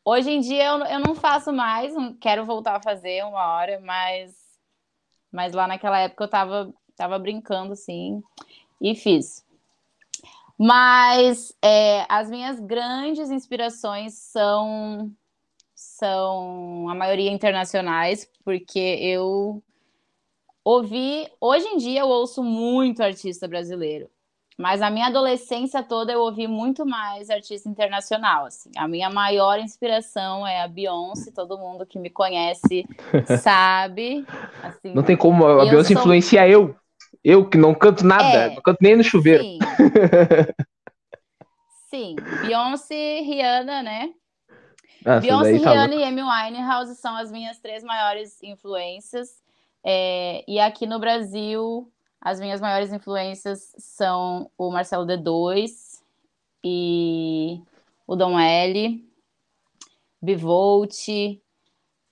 [0.05, 4.35] Hoje em dia eu, eu não faço mais, quero voltar a fazer uma hora, mas,
[5.33, 8.22] mas lá naquela época eu tava, tava brincando, assim
[8.81, 9.44] e fiz.
[10.59, 15.11] Mas é, as minhas grandes inspirações são,
[15.84, 19.62] são a maioria internacionais, porque eu
[20.64, 21.28] ouvi.
[21.40, 24.08] Hoje em dia eu ouço muito artista brasileiro,
[24.58, 28.46] mas a minha adolescência toda eu ouvi muito mais artista internacional.
[28.46, 28.70] Assim.
[28.76, 32.86] A minha maior inspiração é a Beyoncé, todo mundo que me conhece
[33.42, 34.24] sabe.
[34.62, 36.00] Assim, Não tem como, a Beyoncé sou...
[36.00, 36.74] influencia eu.
[37.22, 39.42] Eu que não canto nada, é, não canto nem no chuveiro.
[39.44, 39.58] Sim.
[41.90, 42.16] sim.
[42.42, 44.10] Beyoncé, Rihanna, né?
[45.04, 49.42] Ah, Beyoncé, tá Rihanna e Amy Winehouse são as minhas três maiores influências.
[49.84, 56.00] É, e aqui no Brasil, as minhas maiores influências são o Marcelo D2
[56.64, 57.60] e
[58.06, 59.06] o Dom L,
[60.22, 61.08] Bivolt,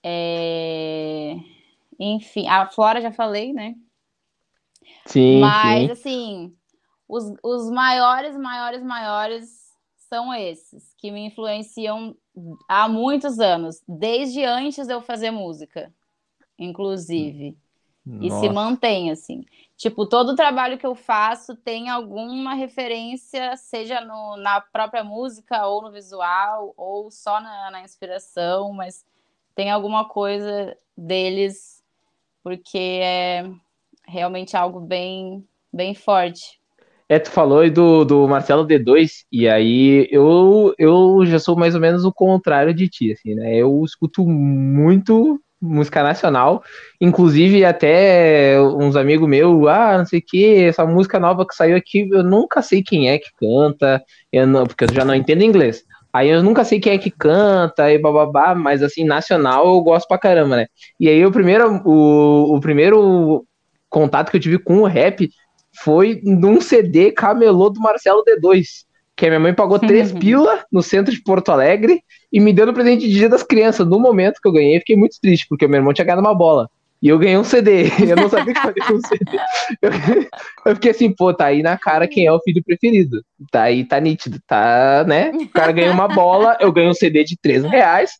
[0.03, 1.35] é...
[1.99, 3.75] enfim, a Flora já falei, né?
[5.07, 5.39] Sim.
[5.39, 5.91] Mas, sim.
[5.91, 6.57] assim,
[7.07, 12.15] os, os maiores, maiores, maiores são esses, que me influenciam
[12.67, 15.93] há muitos anos, desde antes de eu fazer música,
[16.57, 17.57] inclusive.
[18.05, 18.25] Nossa.
[18.25, 19.45] E se mantém, assim.
[19.77, 25.81] Tipo, todo trabalho que eu faço tem alguma referência, seja no, na própria música, ou
[25.81, 29.05] no visual, ou só na, na inspiração, mas
[29.55, 31.83] tem alguma coisa deles,
[32.43, 33.49] porque é
[34.05, 36.59] realmente algo bem, bem forte.
[37.13, 41.75] É, tu falou aí do, do Marcelo D2, e aí eu, eu já sou mais
[41.75, 43.55] ou menos o contrário de ti, assim, né?
[43.55, 46.63] Eu escuto muito música nacional.
[46.99, 51.77] Inclusive, até uns amigos meus, ah, não sei o que, essa música nova que saiu
[51.77, 55.43] aqui, eu nunca sei quem é que canta, eu não, porque eu já não entendo
[55.43, 55.83] inglês.
[56.11, 60.07] Aí eu nunca sei quem é que canta e bababá, mas assim, nacional eu gosto
[60.07, 60.65] pra caramba, né?
[60.99, 63.45] E aí o primeiro, o, o primeiro
[63.87, 65.29] contato que eu tive com o rap
[65.75, 70.81] foi num CD camelô do Marcelo D2 que a minha mãe pagou três pila no
[70.81, 73.87] centro de Porto Alegre e me deu no presente de dia das crianças.
[73.87, 76.33] No momento que eu ganhei, fiquei muito triste, porque o meu irmão tinha ganhado uma
[76.33, 76.69] bola.
[77.01, 77.83] E eu ganhei um CD.
[78.09, 79.37] Eu não sabia que fazia um CD.
[79.81, 79.91] Eu,
[80.67, 83.21] eu, fiquei assim, pô, tá aí na cara quem é o filho preferido.
[83.51, 85.29] Tá aí, tá nítido, tá, né?
[85.31, 88.11] O cara ganhou uma bola, eu ganhei um CD de 3 reais.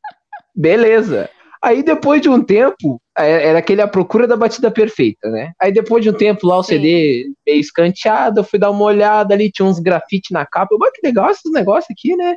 [0.53, 1.29] Beleza.
[1.61, 5.51] Aí depois de um tempo, era aquele a procura da batida perfeita, né?
[5.59, 6.75] Aí depois de um tempo lá o Sim.
[6.75, 10.73] CD meio escanteado, eu fui dar uma olhada ali, tinha uns grafites na capa.
[10.73, 12.35] Eu, que legal esses negócios aqui, né?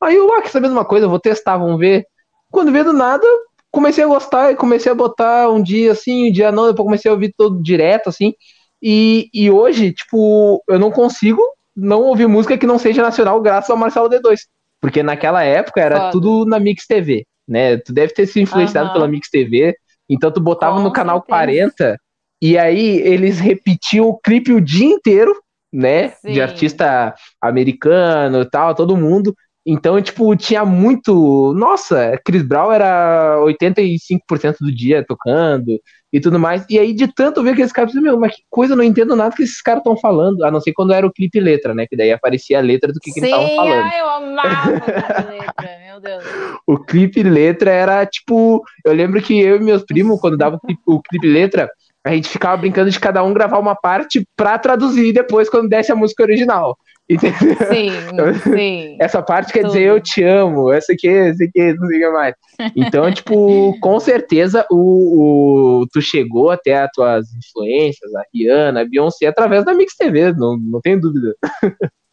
[0.00, 1.06] Aí eu, ah, quer saber de uma coisa?
[1.06, 2.06] Eu vou testar, vamos ver.
[2.50, 3.26] Quando veio do nada,
[3.70, 7.10] comecei a gostar e comecei a botar um dia assim, um dia não, depois comecei
[7.10, 8.34] a ouvir todo direto, assim.
[8.80, 11.42] E, e hoje, tipo, eu não consigo
[11.74, 14.40] não ouvir música que não seja nacional graças ao Marcelo D2.
[14.80, 16.12] Porque naquela época era Foda.
[16.12, 17.76] tudo na Mix TV né?
[17.78, 18.92] Tu deve ter se influenciado uhum.
[18.94, 19.76] pela Mix TV.
[20.08, 21.28] Então tu botava Com no canal certeza.
[21.28, 21.98] 40
[22.42, 25.32] e aí eles repetiam o clipe o dia inteiro,
[25.72, 26.08] né?
[26.08, 26.32] Sim.
[26.32, 29.34] De artista americano e tal, todo mundo.
[29.64, 31.54] Então, tipo, tinha muito.
[31.54, 35.80] Nossa, Chris Brown era 85% do dia tocando
[36.12, 36.66] e tudo mais.
[36.68, 39.14] E aí, de tanto ver que esses caras, meu, mas que coisa, eu não entendo
[39.14, 41.86] nada que esses caras estão falando, a não ser quando era o clipe letra, né?
[41.86, 43.90] Que daí aparecia a letra do que, Sim, que eles estavam falando.
[43.90, 46.24] Sim, eu amava o clipe letra, meu Deus.
[46.66, 48.62] o clipe letra era tipo.
[48.84, 51.70] Eu lembro que eu e meus primos, quando dava o clipe, o clipe letra,
[52.04, 55.92] a gente ficava brincando de cada um gravar uma parte pra traduzir depois quando desse
[55.92, 56.76] a música original.
[57.08, 57.56] Entendeu?
[57.68, 58.96] Sim, sim.
[59.00, 59.72] Essa parte quer Tudo.
[59.72, 62.34] dizer eu te amo, essa aqui, essa aqui, não sei o que mais.
[62.76, 68.84] Então, tipo, com certeza o, o, tu chegou até as tuas influências, a Rihanna, a
[68.84, 71.34] Beyoncé, através da Mix TV, não, não tenho dúvida.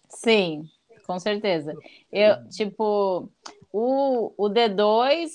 [0.10, 0.64] Sim,
[1.06, 1.74] com certeza.
[2.12, 3.30] Eu, tipo,
[3.72, 5.30] o, o D2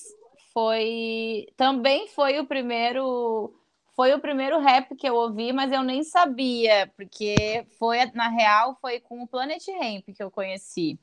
[0.52, 1.46] foi.
[1.56, 3.52] Também foi o primeiro
[3.96, 8.76] foi o primeiro rap que eu ouvi, mas eu nem sabia, porque foi, na real,
[8.80, 10.98] foi com o Planet Ramp que eu conheci.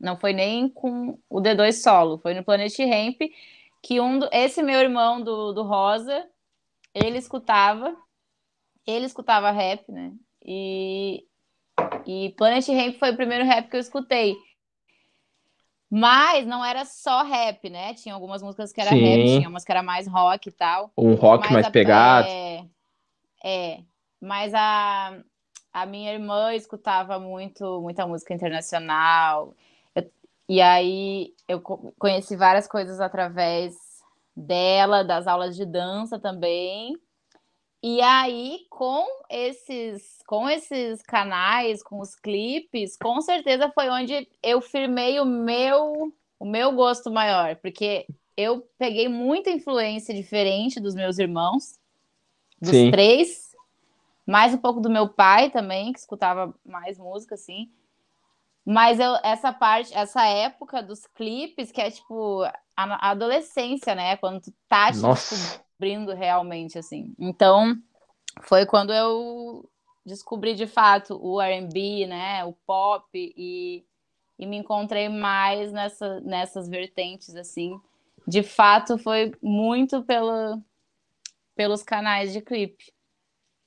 [0.00, 3.20] Não foi nem com o D2 solo, foi no Planet Ramp
[3.82, 6.26] que um do, esse meu irmão do, do Rosa,
[6.94, 7.96] ele escutava,
[8.86, 10.12] ele escutava rap, né?
[10.44, 11.26] E,
[12.06, 14.36] e Planet Ramp foi o primeiro rap que eu escutei.
[15.94, 17.92] Mas não era só rap, né?
[17.92, 19.04] Tinha algumas músicas que era Sim.
[19.04, 20.90] rap, tinha umas que era mais rock e tal.
[20.96, 22.26] Um rock mais a, pegado.
[22.28, 22.64] É,
[23.44, 23.80] é,
[24.18, 25.22] mas a,
[25.70, 29.54] a minha irmã escutava muito, muita música internacional.
[29.94, 30.10] Eu,
[30.48, 33.74] e aí eu conheci várias coisas através
[34.34, 36.96] dela, das aulas de dança também.
[37.82, 44.60] E aí, com esses, com esses canais, com os clipes, com certeza foi onde eu
[44.60, 51.18] firmei o meu, o meu gosto maior, porque eu peguei muita influência diferente dos meus
[51.18, 51.76] irmãos,
[52.60, 52.92] dos Sim.
[52.92, 53.50] três,
[54.24, 57.68] mais um pouco do meu pai também, que escutava mais música, assim.
[58.64, 62.44] Mas eu, essa parte, essa época dos clipes, que é tipo
[62.76, 64.16] a, a adolescência, né?
[64.18, 67.12] Quando tu tá Nossa descobrindo realmente, assim.
[67.18, 67.76] Então,
[68.42, 69.68] foi quando eu
[70.06, 73.84] descobri de fato o R&B, né, o pop e,
[74.38, 77.78] e me encontrei mais nessa, nessas vertentes, assim.
[78.26, 80.62] De fato, foi muito pelo,
[81.56, 82.92] pelos canais de clipe.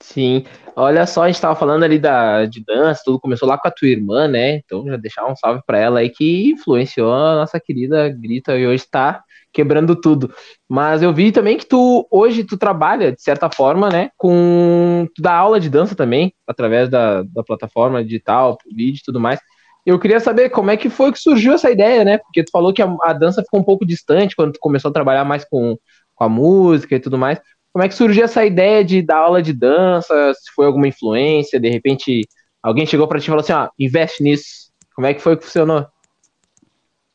[0.00, 3.66] Sim, olha só, a gente tava falando ali da, de dança, tudo começou lá com
[3.66, 4.56] a tua irmã, né?
[4.56, 8.66] Então já deixar um salve para ela aí que influenciou a nossa querida Grita e
[8.66, 9.24] hoje está
[9.56, 10.30] quebrando tudo.
[10.68, 15.22] Mas eu vi também que tu hoje tu trabalha de certa forma, né, com tu
[15.22, 19.40] dá aula de dança também através da, da plataforma digital, vídeo e tudo mais.
[19.86, 22.18] Eu queria saber como é que foi que surgiu essa ideia, né?
[22.18, 24.94] Porque tu falou que a, a dança ficou um pouco distante quando tu começou a
[24.94, 25.78] trabalhar mais com,
[26.14, 27.40] com a música e tudo mais.
[27.72, 30.34] Como é que surgiu essa ideia de dar aula de dança?
[30.34, 31.60] Se foi alguma influência?
[31.60, 32.22] De repente,
[32.62, 34.72] alguém chegou para ti e falou assim: ó, investe nisso.
[34.94, 35.86] Como é que foi que funcionou?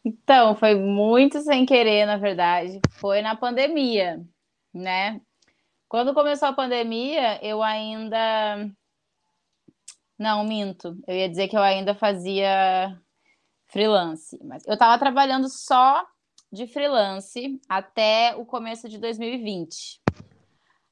[0.04, 2.80] Então, foi muito sem querer, na verdade.
[2.94, 4.26] Foi na pandemia,
[4.74, 5.22] né?
[5.88, 8.68] Quando começou a pandemia, eu ainda.
[10.18, 10.98] Não, minto.
[11.08, 12.98] Eu ia dizer que eu ainda fazia
[13.68, 14.38] freelance.
[14.44, 16.06] Mas eu estava trabalhando só
[16.52, 20.02] de freelance até o começo de 2020.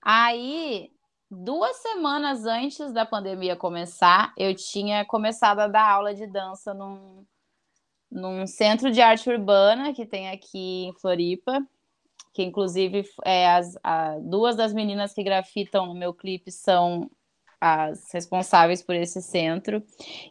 [0.02, 0.92] Aí,
[1.30, 7.26] duas semanas antes da pandemia começar, eu tinha começado a dar aula de dança num,
[8.12, 11.62] num centro de arte urbana que tem aqui em Floripa,
[12.34, 17.10] que inclusive é, as, a, duas das meninas que grafitam no meu clipe são
[17.60, 19.84] as responsáveis por esse centro.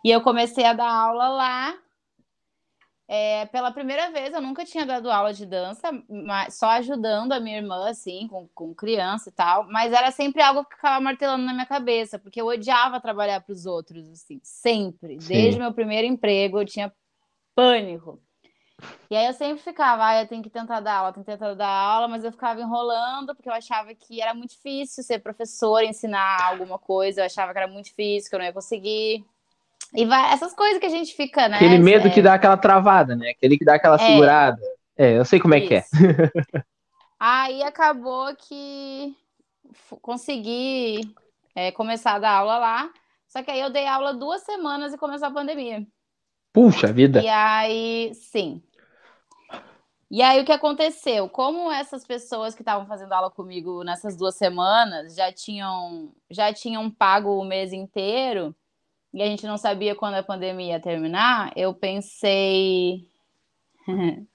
[0.04, 1.78] E eu comecei a dar aula lá
[3.10, 7.40] é, pela primeira vez, eu nunca tinha dado aula de dança, mas, só ajudando a
[7.40, 9.66] minha irmã, assim, com, com criança e tal.
[9.66, 13.52] Mas era sempre algo que ficava martelando na minha cabeça, porque eu odiava trabalhar para
[13.54, 15.18] os outros, assim, sempre.
[15.22, 15.28] Sim.
[15.28, 16.92] Desde meu primeiro emprego, eu tinha
[17.58, 18.20] pânico.
[19.10, 21.54] E aí eu sempre ficava, ah, eu tenho que tentar dar aula, tenho que tentar
[21.54, 25.84] dar aula, mas eu ficava enrolando, porque eu achava que era muito difícil ser professora,
[25.84, 29.24] ensinar alguma coisa, eu achava que era muito difícil, que eu não ia conseguir.
[29.92, 31.56] E vai, essas coisas que a gente fica, né?
[31.56, 32.10] Aquele medo é...
[32.10, 33.30] que dá aquela travada, né?
[33.30, 34.06] Aquele que dá aquela é.
[34.06, 34.60] segurada.
[34.96, 35.64] É, eu sei como Isso.
[35.64, 35.84] é que é.
[37.18, 39.16] Aí acabou que
[40.00, 41.00] consegui
[41.56, 42.90] é, começar a dar aula lá.
[43.26, 45.84] Só que aí eu dei aula duas semanas e começou a pandemia.
[46.52, 47.22] Puxa vida!
[47.22, 48.62] E aí, sim.
[50.10, 51.28] E aí o que aconteceu?
[51.28, 56.90] Como essas pessoas que estavam fazendo aula comigo nessas duas semanas já tinham já tinham
[56.90, 58.54] pago o mês inteiro,
[59.12, 63.08] e a gente não sabia quando a pandemia ia terminar, eu pensei.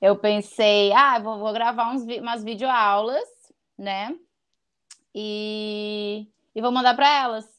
[0.00, 3.28] eu pensei, ah, vou, vou gravar uns, umas videoaulas,
[3.78, 4.14] né?
[5.14, 7.53] E, e vou mandar para elas.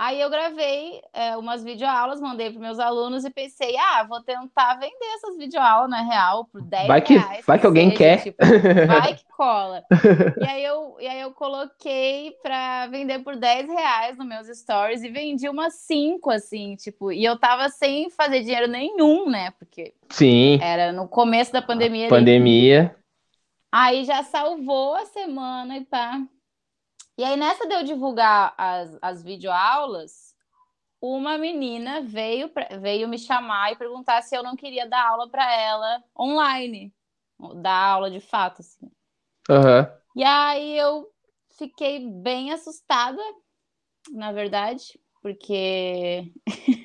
[0.00, 4.76] Aí eu gravei é, umas videoaulas, mandei para meus alunos e pensei, ah, vou tentar
[4.76, 7.44] vender essas videoaulas na real por 10 vai que, reais.
[7.44, 8.22] Vai que, que alguém seja, quer.
[8.22, 8.38] Tipo,
[8.88, 9.84] vai que cola.
[10.40, 15.02] e, aí eu, e aí eu coloquei para vender por 10 reais nos meus stories
[15.02, 19.50] e vendi umas 5, assim, tipo, e eu tava sem fazer dinheiro nenhum, né?
[19.58, 20.58] Porque Sim.
[20.62, 22.08] era no começo da pandemia.
[22.08, 22.96] Pandemia.
[23.70, 26.22] Aí já salvou a semana e pá.
[27.20, 30.34] E aí, nessa de eu divulgar as, as videoaulas,
[30.98, 35.54] uma menina veio, veio me chamar e perguntar se eu não queria dar aula para
[35.54, 36.90] ela online,
[37.56, 38.90] dar aula de fato, assim.
[39.50, 39.86] Uhum.
[40.16, 41.12] E aí eu
[41.58, 43.20] fiquei bem assustada,
[44.12, 46.32] na verdade, porque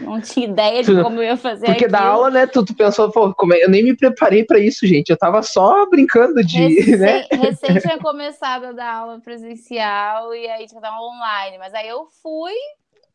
[0.00, 1.92] Não tinha ideia de como eu ia fazer Porque aquilo.
[1.92, 3.62] da aula, né, tu, tu pensou, pô, como é?
[3.62, 5.10] eu nem me preparei para isso, gente.
[5.10, 7.26] Eu tava só brincando de, recém, né?
[7.30, 11.58] Recém tinha começado a dar aula presencial e aí tinha dar online.
[11.58, 12.54] Mas aí eu fui,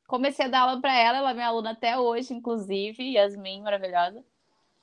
[0.07, 4.23] comecei a dar aula para ela, ela é minha aluna até hoje, inclusive, Yasmin, maravilhosa.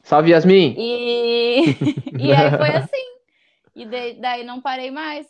[0.02, 0.74] Salve, Yasmin!
[0.76, 1.76] E,
[2.18, 3.12] e aí foi assim.
[3.74, 3.86] E
[4.20, 5.26] daí não parei mais.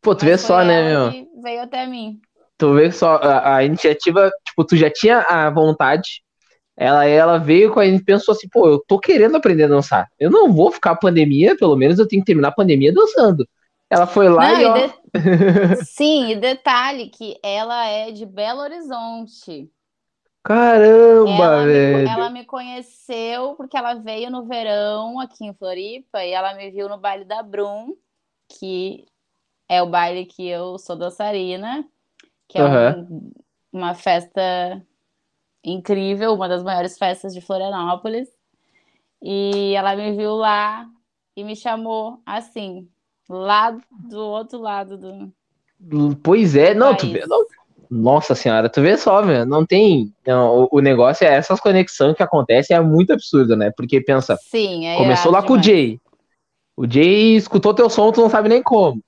[0.00, 1.28] Pô, tu Mas vê só, né, meu?
[1.42, 2.20] Veio até mim.
[2.60, 6.22] Tu vê só, a, a, iniciativa, tipo, tu já tinha a vontade,
[6.76, 10.06] ela, ela veio com a gente pensou assim, pô, eu tô querendo aprender a dançar.
[10.18, 13.48] Eu não vou ficar pandemia, pelo menos eu tenho que terminar a pandemia dançando.
[13.88, 14.76] Ela foi lá não, e, ó...
[14.76, 14.88] e
[15.78, 15.84] de...
[15.88, 19.70] Sim, e detalhe que ela é de Belo Horizonte.
[20.44, 21.98] Caramba, ela velho.
[21.98, 26.70] Me, ela me conheceu porque ela veio no verão aqui em Floripa e ela me
[26.70, 27.94] viu no baile da Brum,
[28.50, 29.06] que
[29.66, 31.88] é o baile que eu sou dançarina
[32.50, 33.00] que é uhum.
[33.00, 33.32] um,
[33.72, 34.82] uma festa
[35.64, 38.28] incrível, uma das maiores festas de Florianópolis.
[39.22, 40.88] E ela me viu lá
[41.36, 42.88] e me chamou assim,
[43.28, 45.32] lá do outro lado do.
[46.22, 47.46] Pois é, não, tu vê, não,
[47.88, 50.12] nossa senhora, tu vê só, meu, não tem.
[50.26, 53.70] Não, o, o, negócio é essas conexões que acontecem, é muito absurdo, né?
[53.76, 55.46] Porque pensa, Sim, é começou lá demais.
[55.46, 56.00] com o Jay.
[56.76, 59.00] O Jay escutou teu som, tu não sabe nem como.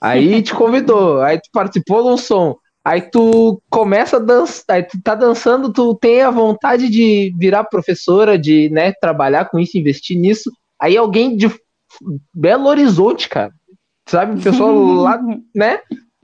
[0.00, 2.56] Aí te convidou, aí tu participou de um som.
[2.84, 7.64] Aí tu começa a dançar, aí tu tá dançando, tu tem a vontade de virar
[7.64, 10.50] professora, de né, trabalhar com isso, investir nisso.
[10.80, 11.48] Aí alguém de
[12.34, 13.52] Belo Horizonte, cara,
[14.08, 15.20] sabe, o pessoal lá,
[15.54, 15.78] né,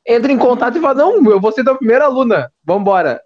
[0.07, 3.21] entra em contato e fala: Não, eu vou ser tua primeira aluna, vambora.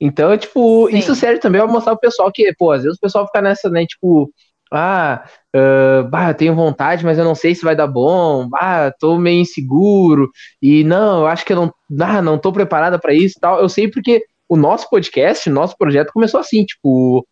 [0.00, 0.96] Então, tipo, Sim.
[0.96, 3.68] isso serve também pra mostrar pro pessoal que, pô, às vezes o pessoal fica nessa,
[3.68, 4.30] né, tipo,
[4.72, 8.92] ah, uh, bah, eu tenho vontade, mas eu não sei se vai dar bom, ah,
[8.98, 13.14] tô meio inseguro, e não, eu acho que eu não, ah, não tô preparada para
[13.14, 13.60] isso e tal.
[13.60, 17.26] Eu sei porque o nosso podcast, nosso projeto começou assim, tipo,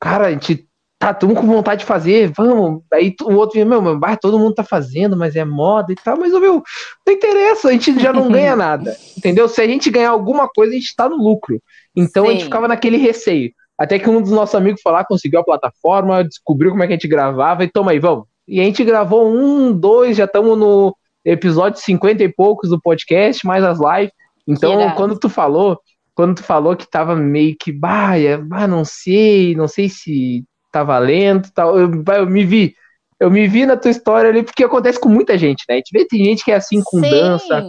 [0.00, 0.66] cara, a gente
[0.98, 2.82] tá tão com vontade de fazer, vamos.
[2.92, 6.18] Aí o outro vem, meu, bah, todo mundo tá fazendo, mas é moda e tal,
[6.18, 6.62] mas, meu,
[7.06, 9.48] não interessa, a gente já não ganha nada, entendeu?
[9.48, 11.60] Se a gente ganhar alguma coisa, a gente tá no lucro.
[11.94, 12.30] Então Sim.
[12.30, 13.52] a gente ficava naquele receio.
[13.78, 16.92] Até que um dos nossos amigos foi lá, conseguiu a plataforma, descobriu como é que
[16.94, 18.24] a gente gravava e toma aí, vamos.
[18.48, 23.44] E a gente gravou um, dois, já estamos no episódio 50 e poucos do podcast,
[23.46, 24.12] mais as lives.
[24.46, 25.78] Então, quando tu falou,
[26.14, 30.44] quando tu falou que tava meio que, bah, é, bah, não sei, não sei se
[30.72, 32.74] tá valendo, tal, eu, eu me vi.
[33.18, 35.76] Eu me vi na tua história ali, porque acontece com muita gente, né?
[35.76, 37.64] A gente vê tem gente que é assim com sim, dança,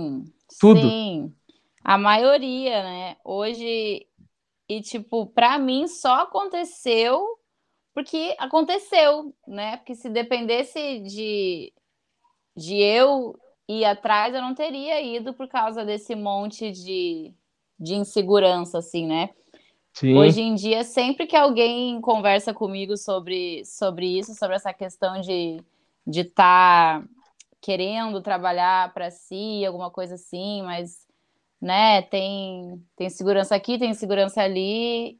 [0.59, 0.81] tudo.
[0.81, 1.31] Sim,
[1.83, 3.15] a maioria, né?
[3.23, 4.05] Hoje,
[4.69, 7.25] e tipo, pra mim só aconteceu
[7.93, 9.77] porque aconteceu, né?
[9.77, 11.73] Porque se dependesse de,
[12.55, 17.33] de eu ir atrás, eu não teria ido por causa desse monte de,
[17.79, 19.31] de insegurança, assim, né?
[19.93, 20.15] Sim.
[20.15, 25.63] Hoje em dia, sempre que alguém conversa comigo sobre, sobre isso, sobre essa questão de
[26.07, 27.07] de estar tá
[27.59, 31.05] querendo trabalhar para si, alguma coisa assim, mas
[31.61, 35.19] né, tem tem segurança aqui, tem segurança ali.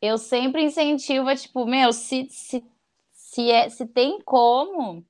[0.00, 2.64] Eu sempre incentivo, tipo, meu, se, se,
[3.12, 5.04] se, é, se tem como,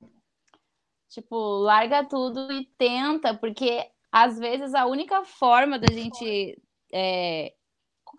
[1.09, 6.61] tipo, larga tudo e tenta, porque às vezes a única forma da gente
[6.93, 7.53] é,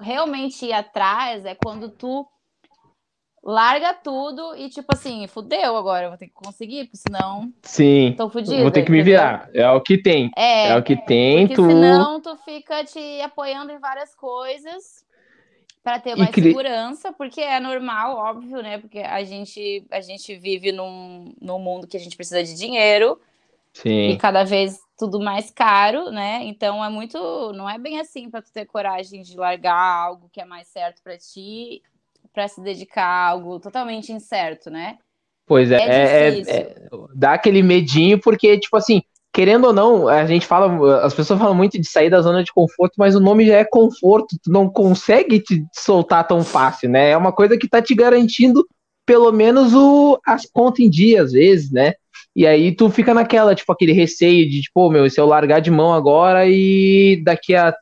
[0.01, 2.27] realmente ir atrás é quando tu
[3.43, 7.53] larga tudo e, tipo assim, fudeu agora, eu vou ter que conseguir, porque senão.
[7.63, 8.15] Sim.
[8.17, 8.63] Tô fudida.
[8.63, 9.51] Vou ter que me virar.
[9.53, 10.31] É o que tem.
[10.37, 11.49] É, é o que tem.
[11.49, 11.67] Porque tu...
[11.67, 15.05] senão tu fica te apoiando em várias coisas
[15.83, 16.45] para ter mais cri...
[16.45, 18.79] segurança, porque é normal, óbvio, né?
[18.79, 23.21] Porque a gente, a gente vive num, num mundo que a gente precisa de dinheiro.
[23.73, 24.11] Sim.
[24.11, 26.41] E cada vez tudo mais caro, né?
[26.45, 27.19] Então é muito,
[27.55, 31.03] não é bem assim para tu ter coragem de largar algo que é mais certo
[31.03, 31.83] para ti
[32.33, 34.97] para se dedicar a algo totalmente incerto, né?
[35.47, 36.77] Pois é, é, é, é,
[37.15, 39.03] dá aquele medinho porque tipo assim,
[39.33, 42.53] querendo ou não, a gente fala, as pessoas falam muito de sair da zona de
[42.53, 47.11] conforto, mas o nome já é conforto, tu não consegue te soltar tão fácil, né?
[47.11, 48.65] É uma coisa que tá te garantindo
[49.05, 51.95] pelo menos o, as contas em dia, às vezes, né?
[52.35, 55.71] E aí tu fica naquela, tipo, aquele receio de, tipo, meu, se eu largar de
[55.71, 57.75] mão agora e daqui a, a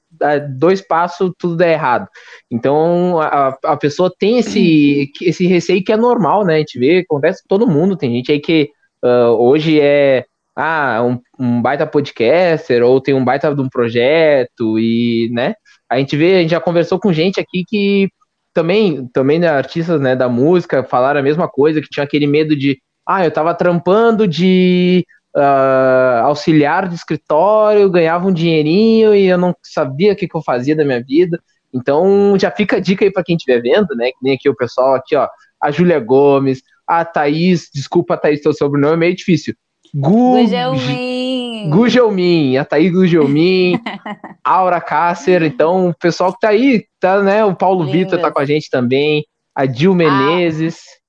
[0.58, 2.08] dois passos tudo der errado.
[2.50, 6.56] Então a, a pessoa tem esse, esse receio que é normal, né?
[6.56, 7.96] A gente vê, acontece todo mundo.
[7.96, 8.70] Tem gente aí que
[9.04, 10.24] uh, hoje é
[10.56, 15.54] ah, um, um, baita podcaster ou tem um baita de um projeto e, né?
[15.88, 18.08] A gente vê, a gente já conversou com gente aqui que
[18.52, 22.56] também, também né, artistas né, da música falaram a mesma coisa, que tinha aquele medo
[22.56, 25.04] de ah, eu estava trampando de
[25.36, 30.42] uh, auxiliar de escritório, ganhava um dinheirinho e eu não sabia o que, que eu
[30.42, 31.40] fazia da minha vida.
[31.72, 34.10] Então já fica a dica aí para quem estiver vendo, né?
[34.10, 35.28] Que nem aqui o pessoal aqui, ó,
[35.62, 39.54] a Júlia Gomes, a Thaís, desculpa, Thaís, teu sobrenome é meio difícil.
[39.94, 40.42] Gu...
[40.42, 41.70] Gugelmin.
[41.70, 43.78] Gugelmin, a Thaís Gugelmin,
[44.44, 47.44] Aura Cácer, então o pessoal que tá aí, tá, né?
[47.44, 49.24] O Paulo Vitor tá com a gente também,
[49.54, 50.78] a Dil Menezes.
[50.78, 50.99] Ah.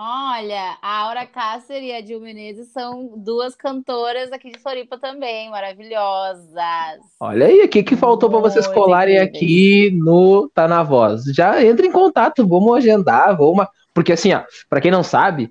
[0.00, 5.50] Olha, a Aura Cácer e a Dil Menezes são duas cantoras aqui de Floripa também,
[5.50, 7.00] maravilhosas.
[7.18, 11.24] Olha aí, o que, que faltou para vocês colarem aqui no Tá Na Voz?
[11.34, 13.66] Já entra em contato, vamos agendar, vamos...
[13.92, 15.50] Porque assim, ó, pra quem não sabe,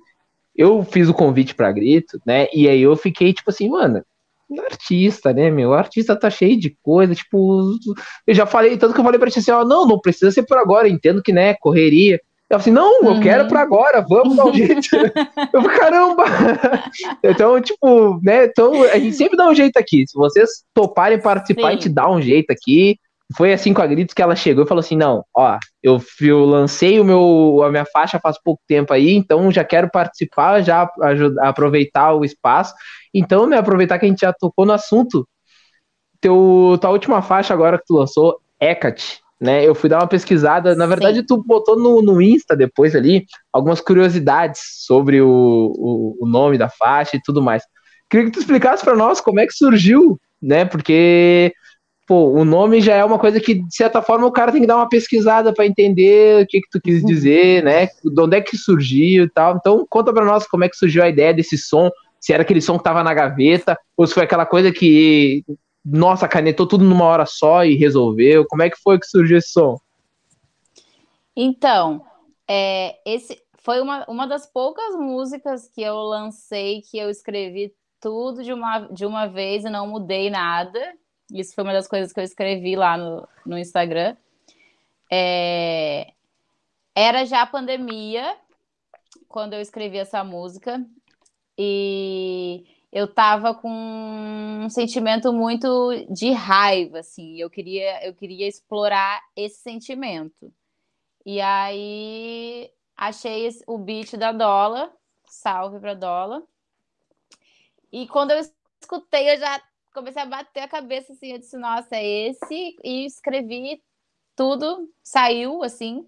[0.56, 4.02] eu fiz o convite pra Grito, né, e aí eu fiquei tipo assim, mano,
[4.66, 5.70] artista, né, meu?
[5.70, 7.74] O artista tá cheio de coisa, tipo,
[8.26, 10.44] eu já falei, tanto que eu falei pra ti assim, ó, não, não precisa ser
[10.44, 12.18] por agora, entendo que, né, correria,
[12.50, 13.20] eu assim, não, eu uhum.
[13.20, 14.88] quero para agora, vamos dar um jeito.
[15.52, 16.24] eu caramba!
[17.22, 18.46] então, tipo, né?
[18.46, 20.06] Então, a gente sempre dá um jeito aqui.
[20.06, 21.68] Se vocês toparem participar, Sim.
[21.68, 22.98] a gente dá um jeito aqui.
[23.36, 26.46] Foi assim com a Gritos que ela chegou e falou assim: não, ó, eu, eu
[26.46, 30.90] lancei o meu, a minha faixa faz pouco tempo aí, então já quero participar, já
[31.02, 32.72] ajudar, aproveitar o espaço.
[33.12, 35.28] Então, né, aproveitar que a gente já tocou no assunto.
[36.18, 39.66] Teu, tua última faixa agora que tu lançou, Hecate né?
[39.66, 40.74] Eu fui dar uma pesquisada.
[40.74, 41.26] Na verdade, Sim.
[41.26, 46.68] tu botou no, no Insta depois ali algumas curiosidades sobre o, o, o nome da
[46.68, 47.62] faixa e tudo mais.
[48.10, 50.64] Queria que tu explicasse para nós como é que surgiu, né?
[50.64, 51.52] Porque
[52.06, 54.66] pô, o nome já é uma coisa que, de certa forma, o cara tem que
[54.66, 57.86] dar uma pesquisada para entender o que, que tu quis dizer, né?
[57.86, 59.56] De onde é que surgiu e tal.
[59.56, 62.62] Então, conta para nós como é que surgiu a ideia desse som, se era aquele
[62.62, 65.44] som que tava na gaveta, ou se foi aquela coisa que
[65.90, 68.46] nossa, canetou tudo numa hora só e resolveu?
[68.46, 69.78] Como é que foi que surgiu esse som?
[71.34, 72.04] Então,
[72.48, 78.42] é, esse foi uma, uma das poucas músicas que eu lancei que eu escrevi tudo
[78.42, 80.94] de uma, de uma vez e não mudei nada.
[81.32, 84.16] Isso foi uma das coisas que eu escrevi lá no, no Instagram.
[85.10, 86.12] É,
[86.94, 88.36] era já a pandemia
[89.28, 90.84] quando eu escrevi essa música.
[91.56, 97.36] E eu tava com um sentimento muito de raiva, assim.
[97.38, 100.52] Eu queria, eu queria explorar esse sentimento.
[101.24, 104.92] E aí achei o beat da Dola,
[105.26, 106.42] salve para Dola.
[107.92, 108.40] E quando eu
[108.80, 109.62] escutei, eu já
[109.92, 113.82] comecei a bater a cabeça assim, eu disse, nossa, é esse, e escrevi
[114.34, 116.06] tudo, saiu assim.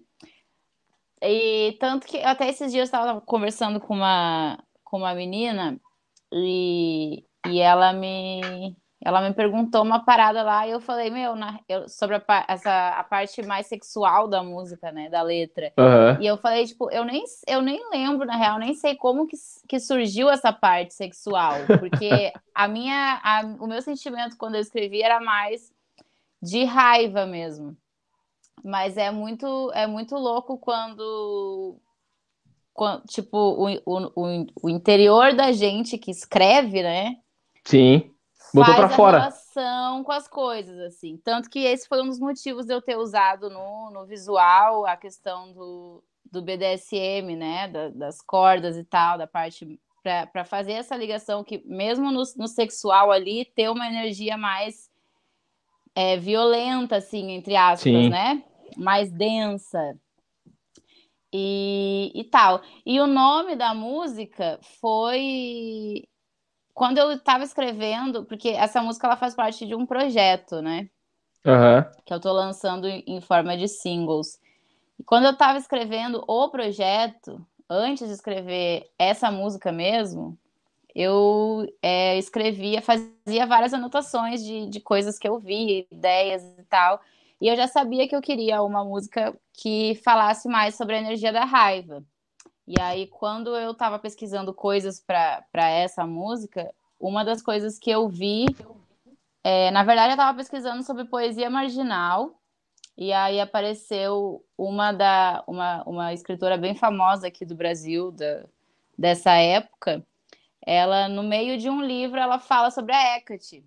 [1.21, 5.79] E tanto que até esses dias eu estava conversando com uma, com uma menina
[6.31, 11.59] e, e ela me ela me perguntou uma parada lá e eu falei, meu, na,
[11.67, 15.73] eu, sobre a, essa, a parte mais sexual da música, né, da letra.
[15.75, 16.21] Uhum.
[16.21, 19.35] E eu falei, tipo, eu nem, eu nem lembro, na real, nem sei como que,
[19.67, 21.53] que surgiu essa parte sexual.
[21.79, 25.71] Porque a minha, a, o meu sentimento quando eu escrevi era mais
[26.39, 27.75] de raiva mesmo.
[28.63, 31.90] Mas é muito, é muito louco quando, quando
[33.07, 37.17] tipo, o, o, o interior da gente que escreve, né?
[37.63, 38.11] Sim
[38.53, 39.19] Botou para fora.
[39.19, 41.17] relação com as coisas, assim.
[41.23, 44.97] Tanto que esse foi um dos motivos de eu ter usado no, no visual a
[44.97, 47.69] questão do, do BDSM, né?
[47.69, 49.79] Da, das cordas e tal, da parte.
[50.03, 54.89] para fazer essa ligação que, mesmo no, no sexual ali, ter uma energia mais
[55.95, 58.09] é, violenta, assim, entre aspas, Sim.
[58.09, 58.43] né?
[58.75, 59.97] Mais densa.
[61.33, 62.61] E, e tal.
[62.85, 66.03] E o nome da música foi
[66.73, 70.89] quando eu estava escrevendo, porque essa música ela faz parte de um projeto, né?
[71.45, 71.83] Uhum.
[72.05, 74.39] Que eu estou lançando em forma de singles.
[74.99, 80.37] E quando eu estava escrevendo o projeto, antes de escrever essa música mesmo,
[80.93, 87.01] eu é, escrevia, fazia várias anotações de, de coisas que eu vi, ideias e tal.
[87.41, 91.33] E eu já sabia que eu queria uma música que falasse mais sobre a energia
[91.33, 92.05] da raiva.
[92.67, 98.07] E aí, quando eu estava pesquisando coisas para essa música, uma das coisas que eu
[98.07, 98.45] vi,
[99.43, 102.39] é, na verdade, eu estava pesquisando sobre poesia marginal,
[102.95, 108.45] e aí apareceu uma da uma, uma escritora bem famosa aqui do Brasil, da,
[108.95, 110.05] dessa época.
[110.63, 113.65] Ela, no meio de um livro, ela fala sobre a Hecate.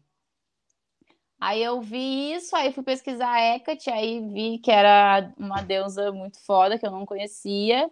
[1.40, 6.10] Aí eu vi isso, aí fui pesquisar a Hecate, aí vi que era uma deusa
[6.10, 7.90] muito foda que eu não conhecia.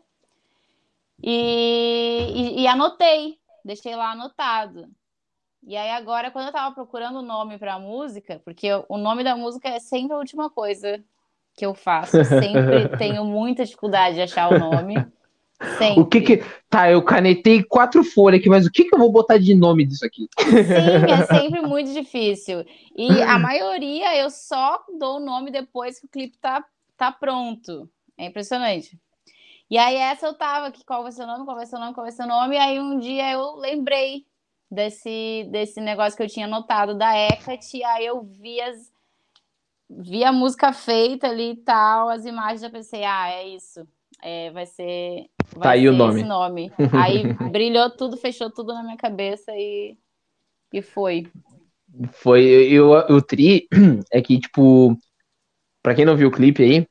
[1.23, 4.89] E, e, e, anotei, deixei lá anotado.
[5.63, 9.23] E aí agora, quando eu tava procurando o nome para a música, porque o nome
[9.23, 11.03] da música é sempre a última coisa
[11.55, 14.95] que eu faço, sempre tenho muita dificuldade de achar o nome.
[15.79, 16.01] Sempre.
[16.01, 16.45] O que que.
[16.69, 19.85] Tá, eu canetei quatro folhas aqui, mas o que que eu vou botar de nome
[19.85, 20.27] disso aqui?
[20.39, 22.65] Sim, é sempre muito difícil.
[22.97, 26.65] E a maioria eu só dou o nome depois que o clipe tá,
[26.97, 27.89] tá pronto.
[28.17, 28.99] É impressionante.
[29.73, 31.79] E aí essa eu tava aqui, qual vai ser o nome, qual vai ser o
[31.79, 34.27] nome, qual vai ser o nome, e aí um dia eu lembrei
[34.71, 38.93] desse, desse negócio que eu tinha notado da Hecate, e aí eu vi, as,
[39.89, 43.89] vi a música feita ali e tal, as imagens, já pensei, ah, é isso,
[44.23, 46.23] é, vai ser, vai tá aí o nome.
[46.23, 46.73] nome.
[46.93, 49.97] Aí brilhou tudo, fechou tudo na minha cabeça e,
[50.73, 51.27] e foi.
[52.13, 53.69] Foi, eu, o tri
[54.11, 54.97] é que, tipo,
[55.83, 56.87] pra quem não viu o clipe aí,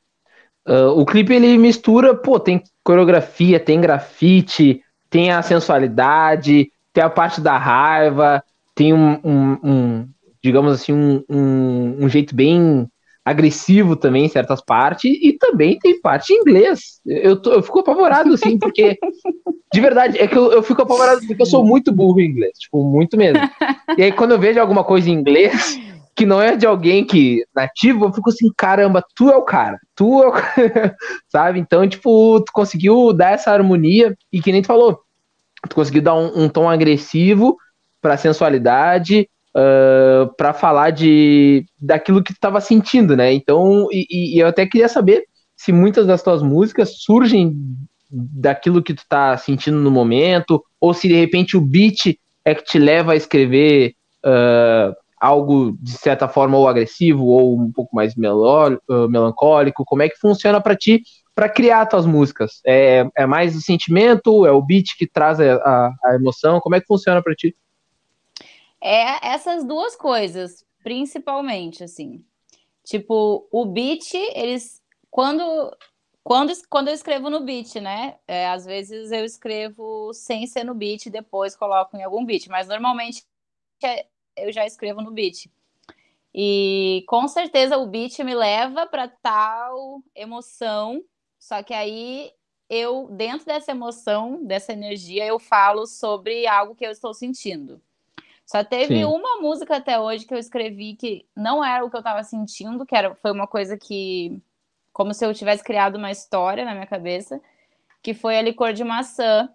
[0.68, 7.10] Uh, o clipe ele mistura, pô, tem coreografia, tem grafite, tem a sensualidade, tem a
[7.10, 8.44] parte da raiva,
[8.76, 10.10] tem um, um, um
[10.42, 11.24] digamos assim, um,
[12.00, 12.88] um, jeito bem
[13.32, 17.00] agressivo também em certas partes, e também tem parte em inglês.
[17.06, 18.98] Eu, tô, eu fico apavorado, assim, porque,
[19.74, 22.58] de verdade, é que eu, eu fico apavorado porque eu sou muito burro em inglês,
[22.60, 23.42] tipo, muito mesmo.
[23.98, 25.80] E aí, quando eu vejo alguma coisa em inglês,
[26.16, 29.80] que não é de alguém que nativo, eu fico assim, caramba, tu é o cara,
[29.96, 30.96] tu é o cara,
[31.28, 31.60] sabe?
[31.60, 35.02] Então, tipo, tu conseguiu dar essa harmonia e que nem tu falou,
[35.68, 37.58] tu conseguiu dar um, um tom agressivo
[38.02, 43.34] pra sensualidade, uh, para falar de daquilo que tu tava sentindo, né?
[43.34, 45.26] Então, e, e, eu até queria saber
[45.56, 47.56] se muitas das tuas músicas surgem
[48.12, 52.64] daquilo que tu tá sentindo no momento, ou se de repente o beat é que
[52.64, 53.94] te leva a escrever
[54.26, 59.86] uh, algo de certa forma ou agressivo ou um pouco mais melancólico?
[59.86, 61.04] Como é que funciona para ti
[61.36, 62.60] para criar tuas músicas?
[62.66, 64.46] É, é mais o sentimento?
[64.46, 66.60] É o beat que traz a, a emoção?
[66.60, 67.56] Como é que funciona para ti?
[68.82, 72.26] É essas duas coisas, principalmente, assim.
[72.84, 74.82] Tipo, o beat, eles.
[75.10, 75.44] Quando,
[76.24, 78.18] quando, quando eu escrevo no beat, né?
[78.28, 82.68] É, às vezes eu escrevo sem ser no beat, depois coloco em algum beat, mas
[82.68, 83.24] normalmente
[83.84, 85.50] é, eu já escrevo no beat.
[86.34, 91.04] E com certeza o beat me leva para tal emoção,
[91.38, 92.32] só que aí
[92.70, 97.82] eu, dentro dessa emoção, dessa energia, eu falo sobre algo que eu estou sentindo.
[98.52, 99.06] Só teve Sim.
[99.06, 102.86] uma música até hoje que eu escrevi que não era o que eu estava sentindo,
[102.86, 104.42] que era, foi uma coisa que.
[104.92, 107.40] Como se eu tivesse criado uma história na minha cabeça,
[108.04, 109.48] que foi a licor de maçã,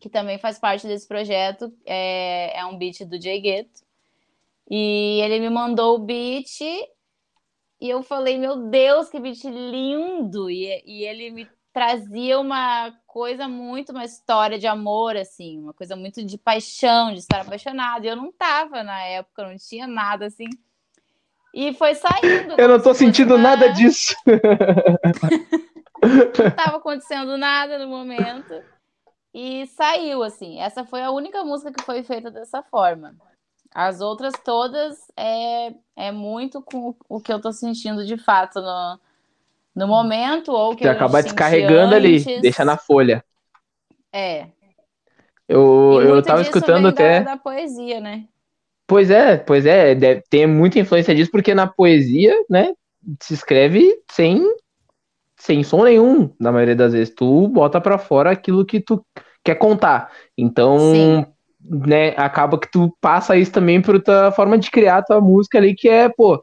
[0.00, 3.82] que também faz parte desse projeto, é, é um beat do Jay Gueto.
[4.70, 6.88] E ele me mandou o beat e
[7.82, 10.48] eu falei, meu Deus, que beat lindo!
[10.48, 11.46] E, e ele me
[11.76, 17.18] trazia uma coisa muito, uma história de amor, assim, uma coisa muito de paixão, de
[17.18, 18.02] estar apaixonado.
[18.02, 20.48] E eu não tava na época, não tinha nada assim.
[21.52, 22.54] E foi saindo.
[22.56, 23.42] Eu não tô sentindo uma...
[23.42, 24.16] nada disso.
[26.00, 28.54] não tava acontecendo nada no momento.
[29.34, 30.58] E saiu, assim.
[30.58, 33.14] Essa foi a única música que foi feita dessa forma.
[33.74, 38.98] As outras todas é, é muito com o que eu tô sentindo de fato no,
[39.76, 42.26] no momento, ou que Você acaba descarregando antes.
[42.26, 43.22] ali, deixa na folha.
[44.10, 44.46] É.
[45.46, 47.20] Eu, eu tava escutando até.
[47.20, 48.24] Da, da poesia, né?
[48.86, 52.72] Pois é, pois é, deve, tem muita influência disso, porque na poesia, né,
[53.20, 54.42] se escreve sem,
[55.36, 57.14] sem som nenhum, na maioria das vezes.
[57.14, 59.04] Tu bota para fora aquilo que tu
[59.44, 60.10] quer contar.
[60.38, 61.26] Então, Sim.
[61.60, 65.74] né, acaba que tu passa isso também por tua forma de criar tua música ali,
[65.74, 66.42] que é, pô,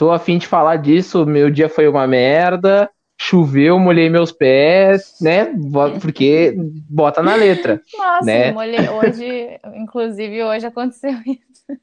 [0.00, 2.88] tô afim de falar disso, meu dia foi uma merda,
[3.20, 5.52] choveu, molhei meus pés, né?
[6.00, 6.54] Porque
[6.88, 7.82] bota na letra.
[7.98, 8.50] Nossa, né?
[8.50, 11.78] molhei hoje, inclusive hoje aconteceu isso.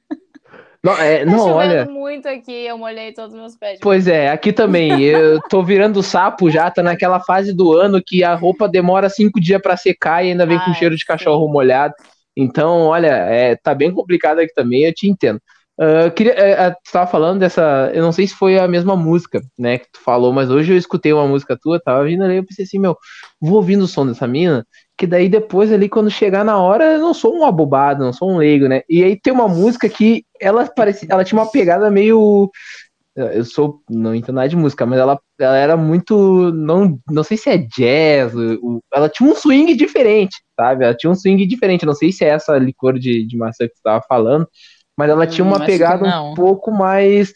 [0.84, 1.86] Não, é, tá não olha.
[1.86, 3.78] muito aqui, eu molhei todos os meus pés.
[3.80, 5.00] Pois é, aqui também.
[5.00, 9.40] Eu tô virando sapo já, tá naquela fase do ano que a roupa demora cinco
[9.40, 11.94] dias para secar e ainda vem Ai, com cheiro de cachorro molhado.
[12.36, 15.40] Então, olha, é, tá bem complicado aqui também, eu te entendo.
[15.80, 17.92] Uh, queria, uh, tu tava falando dessa.
[17.94, 20.78] Eu não sei se foi a mesma música, né, que tu falou, mas hoje eu
[20.78, 22.98] escutei uma música tua, tava vindo ali, eu pensei assim, meu,
[23.40, 24.66] vou ouvindo o som dessa mina,
[24.98, 28.32] que daí depois ali, quando chegar na hora, eu não sou um abobado, não sou
[28.32, 28.82] um leigo, né?
[28.90, 32.50] E aí tem uma música que ela parecia, ela tinha uma pegada meio.
[33.16, 36.52] Eu sou, não entendo nada de música, mas ela, ela era muito.
[36.54, 38.34] Não, não sei se é jazz,
[38.94, 40.86] ela tinha um swing diferente, sabe?
[40.86, 41.86] Ela tinha um swing diferente.
[41.86, 44.48] Não sei se é essa licor de, de maçã que você tava falando,
[44.98, 47.32] mas ela tinha uma hum, pegada um pouco mais.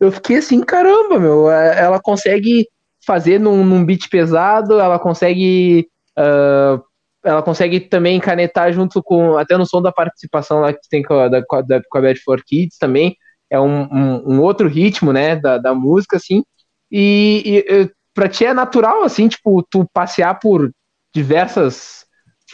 [0.00, 2.66] Eu fiquei assim, caramba, meu, é, ela consegue
[3.06, 5.86] fazer num, num beat pesado, ela consegue.
[6.18, 6.82] Uh,
[7.24, 11.14] ela consegue também canetar junto com, até no som da participação lá que tem com
[11.14, 13.16] a, da, com a Bad for Kids também,
[13.48, 16.44] é um, um, um, outro ritmo, né, da, da música, assim,
[16.92, 20.70] e, e pra ti é natural, assim, tipo, tu passear por
[21.14, 22.04] diversas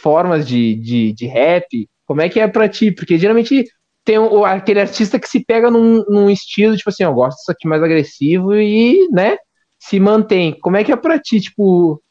[0.01, 2.91] formas de, de, de rap, como é que é pra ti?
[2.91, 3.65] Porque geralmente
[4.03, 7.51] tem o, aquele artista que se pega num, num estilo, tipo assim, eu gosto disso
[7.51, 9.37] aqui mais agressivo e, né,
[9.79, 10.57] se mantém.
[10.59, 12.01] Como é que é pra ti, tipo,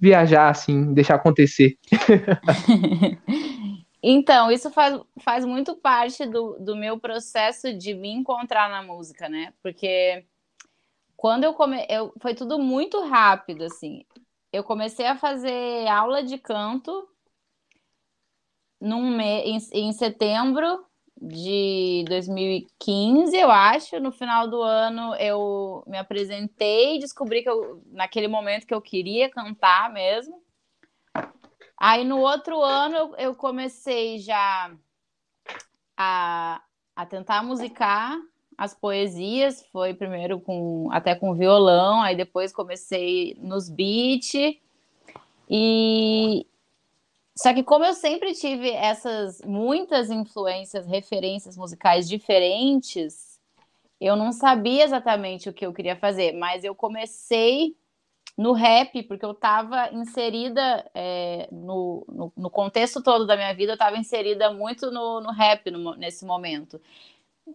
[0.00, 1.76] viajar, assim, deixar acontecer.
[4.02, 9.28] então, isso faz, faz muito parte do, do meu processo de me encontrar na música,
[9.28, 9.52] né?
[9.62, 10.24] Porque
[11.16, 11.84] quando eu come...
[11.88, 14.04] eu foi tudo muito rápido, assim.
[14.52, 17.08] Eu comecei a fazer aula de canto
[18.80, 19.40] num me...
[19.42, 20.84] em, em setembro
[21.20, 23.98] de 2015, eu acho.
[24.00, 29.28] No final do ano eu me apresentei, descobri que eu, naquele momento que eu queria
[29.28, 30.42] cantar mesmo.
[31.76, 34.72] Aí no outro ano eu, eu comecei já
[35.96, 36.62] a,
[36.94, 38.18] a tentar musicar
[38.56, 44.32] as poesias, foi primeiro com até com violão, aí depois comecei nos beats.
[45.48, 46.44] E,
[47.38, 53.38] só que como eu sempre tive essas muitas influências, referências musicais diferentes,
[54.00, 57.76] eu não sabia exatamente o que eu queria fazer, mas eu comecei
[58.36, 63.70] no rap, porque eu estava inserida é, no, no, no, contexto todo da minha vida,
[63.70, 66.80] eu estava inserida muito no, no rap no, nesse momento.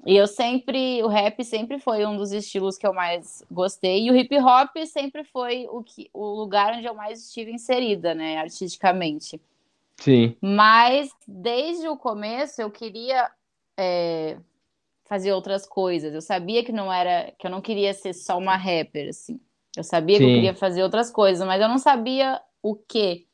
[0.06, 4.12] E eu sempre, o rap sempre foi um dos estilos que eu mais gostei, e
[4.12, 8.38] o hip hop sempre foi o, que, o lugar onde eu mais estive inserida, né,
[8.38, 9.42] artisticamente.
[10.00, 10.36] Sim.
[10.42, 13.30] Mas desde o começo eu queria
[13.78, 14.38] é,
[15.06, 16.14] fazer outras coisas.
[16.14, 19.40] Eu sabia que não era, que eu não queria ser só uma rapper, assim.
[19.76, 20.26] Eu sabia Sim.
[20.26, 23.28] que eu queria fazer outras coisas, mas eu não sabia o que.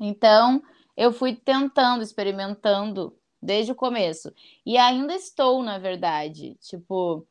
[0.00, 0.62] Então
[0.96, 4.32] eu fui tentando, experimentando desde o começo.
[4.64, 6.56] E ainda estou, na verdade.
[6.60, 7.26] Tipo,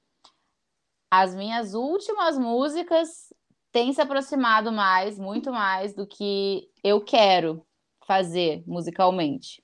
[1.11, 3.33] as minhas últimas músicas
[3.71, 7.63] têm se aproximado mais, muito mais do que eu quero
[8.09, 9.63] fazer musicalmente.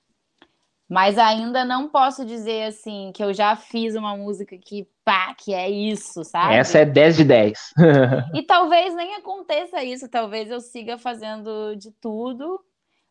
[0.88, 5.52] Mas ainda não posso dizer assim que eu já fiz uma música que pá, que
[5.52, 6.54] é isso, sabe?
[6.54, 7.58] Essa é 10 de 10.
[8.36, 12.64] e talvez nem aconteça isso, talvez eu siga fazendo de tudo,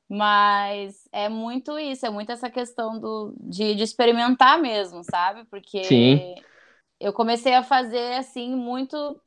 [0.07, 5.43] mas é muito isso, é muito essa questão do, de, de experimentar mesmo, sabe?
[5.49, 6.36] Porque Sim.
[6.97, 9.21] eu comecei a fazer assim muito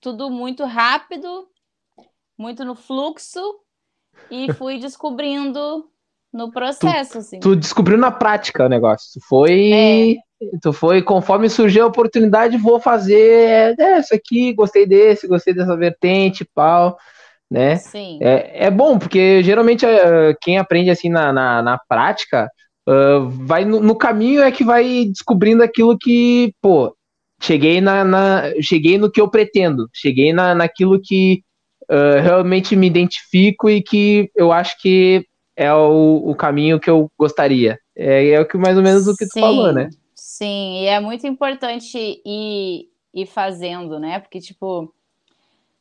[0.00, 1.48] tudo muito rápido,
[2.36, 3.40] muito no fluxo
[4.30, 5.86] e fui descobrindo
[6.32, 7.40] no processo, tu, assim.
[7.40, 9.20] Tu descobriu na prática o negócio.
[9.20, 9.72] Tu foi.
[9.72, 10.14] É.
[10.60, 15.74] Tu foi, conforme surgiu a oportunidade, vou fazer é, isso aqui, gostei desse, gostei dessa
[15.74, 16.94] vertente, pau,
[17.50, 17.76] né?
[17.76, 18.18] Sim.
[18.20, 22.50] É, é bom, porque geralmente uh, quem aprende assim na, na, na prática
[22.86, 26.94] uh, vai no, no, caminho é que vai descobrindo aquilo que, pô,
[27.40, 31.42] cheguei na, na cheguei no que eu pretendo, cheguei na, naquilo que
[31.90, 35.26] uh, realmente me identifico e que eu acho que
[35.56, 37.78] é o, o caminho que eu gostaria.
[37.96, 39.88] É, é o que mais ou menos o que tu sim, falou, né?
[40.14, 44.18] Sim, e é muito importante ir, ir fazendo, né?
[44.20, 44.92] Porque, tipo,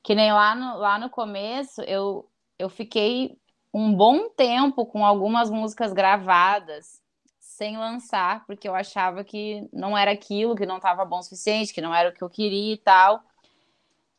[0.02, 2.26] que nem lá no, lá no começo, eu,
[2.58, 3.38] eu fiquei
[3.74, 7.02] um bom tempo com algumas músicas gravadas
[7.40, 11.74] sem lançar, porque eu achava que não era aquilo, que não estava bom o suficiente,
[11.74, 13.22] que não era o que eu queria e tal.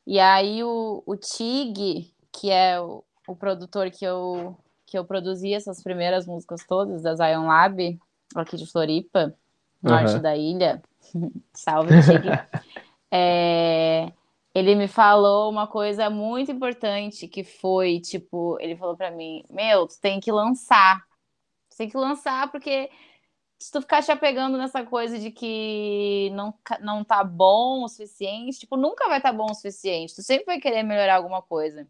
[0.06, 5.52] E aí o, o Tig, que é o, o produtor que eu que eu produzi
[5.52, 7.98] essas primeiras músicas todas da Zion Lab,
[8.36, 9.34] aqui de Floripa,
[9.82, 10.22] norte uhum.
[10.22, 10.80] da ilha.
[11.52, 12.24] Salve, Tig.
[13.10, 14.12] é,
[14.54, 19.88] ele me falou uma coisa muito importante que foi, tipo, ele falou para mim, meu,
[19.88, 21.04] tu tem que lançar.
[21.68, 22.88] Tu tem que lançar porque
[23.58, 28.60] se tu ficar te apegando nessa coisa de que não, não tá bom o suficiente,
[28.60, 30.14] tipo, nunca vai estar tá bom o suficiente.
[30.14, 31.88] Tu sempre vai querer melhorar alguma coisa.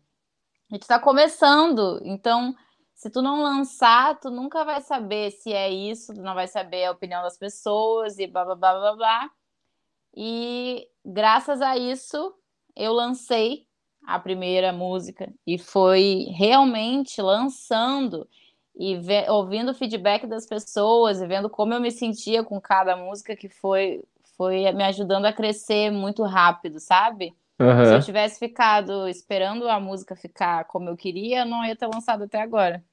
[0.70, 2.54] A gente tá começando, então
[2.94, 6.84] se tu não lançar, tu nunca vai saber se é isso, tu não vai saber
[6.84, 9.30] a opinião das pessoas e blá blá blá blá blá.
[10.14, 12.34] E graças a isso,
[12.74, 13.66] eu lancei
[14.06, 18.26] a primeira música e foi realmente lançando
[18.78, 23.34] e ouvindo o feedback das pessoas e vendo como eu me sentia com cada música
[23.34, 24.02] que foi
[24.36, 27.34] foi me ajudando a crescer muito rápido, sabe?
[27.58, 27.84] Uhum.
[27.86, 31.86] Se eu tivesse ficado esperando a música ficar como eu queria, eu não ia ter
[31.86, 32.84] lançado até agora.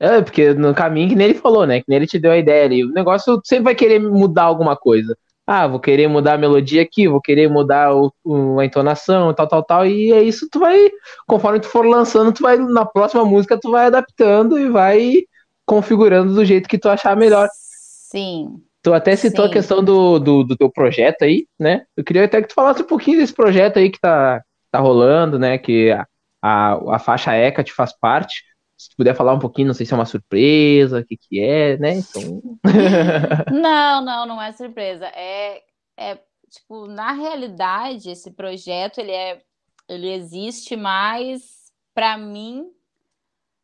[0.00, 1.80] É, porque no caminho que nem ele falou, né?
[1.80, 2.82] Que nem ele te deu a ideia ali.
[2.82, 5.16] O negócio sempre vai querer mudar alguma coisa.
[5.46, 9.46] Ah, vou querer mudar a melodia aqui, vou querer mudar o, o, a entonação, tal,
[9.46, 9.86] tal, tal.
[9.86, 10.90] E é isso, tu vai,
[11.26, 15.24] conforme tu for lançando, tu vai, na próxima música, tu vai adaptando e vai
[15.66, 17.48] configurando do jeito que tu achar melhor.
[17.52, 18.62] Sim.
[18.82, 19.50] Tu até citou Sim.
[19.50, 21.84] a questão do, do, do, teu projeto aí, né?
[21.96, 25.38] Eu queria até que tu falasse um pouquinho desse projeto aí que tá, tá rolando,
[25.38, 25.58] né?
[25.58, 26.06] Que a,
[26.42, 28.44] a, a faixa ECA te faz parte.
[28.76, 31.76] Se puder falar um pouquinho, não sei se é uma surpresa, o que que é,
[31.78, 31.98] né?
[31.98, 32.42] Então...
[33.52, 35.06] não, não, não é surpresa.
[35.06, 35.62] É,
[35.96, 36.18] é,
[36.50, 39.42] tipo, na realidade, esse projeto, ele é,
[39.88, 42.68] ele existe mais para mim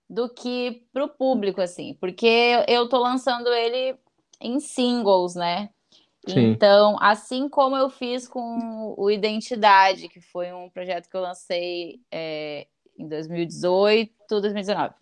[0.09, 3.97] do que para o público, assim, porque eu tô lançando ele
[4.41, 5.71] em singles, né?
[6.27, 6.51] Sim.
[6.51, 12.01] Então, assim como eu fiz com o Identidade, que foi um projeto que eu lancei
[12.11, 12.67] é,
[12.99, 14.95] em 2018, 2019.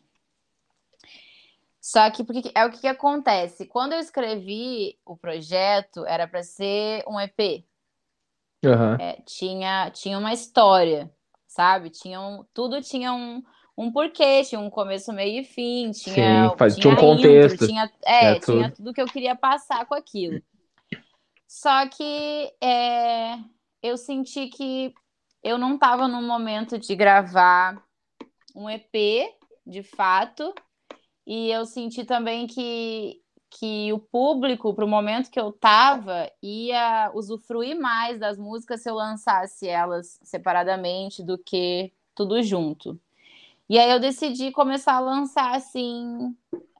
[1.80, 3.66] Só que porque é o que, que acontece?
[3.66, 7.64] Quando eu escrevi o projeto, era para ser um EP.
[8.64, 8.94] Uhum.
[9.00, 11.10] É, tinha, tinha uma história,
[11.46, 11.90] sabe?
[11.90, 13.42] Tinha um, tudo tinha um,
[13.76, 17.54] um porquê, tinha um começo, meio e fim, tinha, Sim, faz, tinha, tinha um contexto.
[17.54, 18.76] Intro, tinha, é, é tinha tudo.
[18.76, 20.42] tudo que eu queria passar com aquilo.
[21.46, 23.38] Só que é,
[23.82, 24.92] eu senti que
[25.42, 27.82] eu não estava no momento de gravar
[28.58, 29.32] um EP,
[29.64, 30.52] de fato,
[31.24, 37.12] e eu senti também que, que o público, para o momento que eu estava, ia
[37.14, 42.98] usufruir mais das músicas se eu lançasse elas separadamente do que tudo junto.
[43.70, 46.34] E aí eu decidi começar a lançar assim,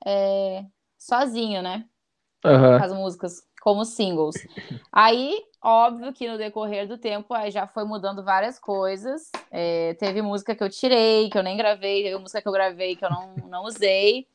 [0.05, 0.65] é,
[0.99, 1.87] sozinho, né?
[2.45, 2.77] Uhum.
[2.77, 4.35] As músicas como singles.
[4.91, 9.31] Aí, óbvio que no decorrer do tempo aí já foi mudando várias coisas.
[9.51, 12.97] É, teve música que eu tirei, que eu nem gravei, teve música que eu gravei
[12.97, 14.27] que eu não, não usei.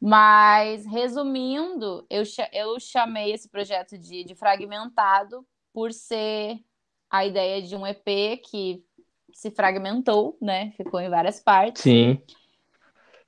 [0.00, 2.22] Mas, resumindo, eu,
[2.52, 6.58] eu chamei esse projeto de, de fragmentado por ser
[7.10, 8.82] a ideia de um EP que
[9.32, 10.72] se fragmentou, né?
[10.76, 11.82] Ficou em várias partes.
[11.82, 12.22] Sim.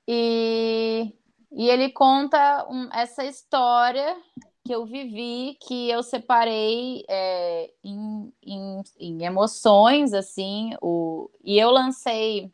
[0.07, 1.13] E,
[1.51, 4.17] e ele conta um, essa história
[4.65, 11.69] que eu vivi, que eu separei é, em, em, em, emoções, assim, o, e eu
[11.69, 12.49] lancei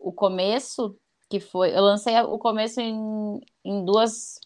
[0.00, 0.98] o começo,
[1.30, 4.40] que foi, eu lancei o começo em, em duas,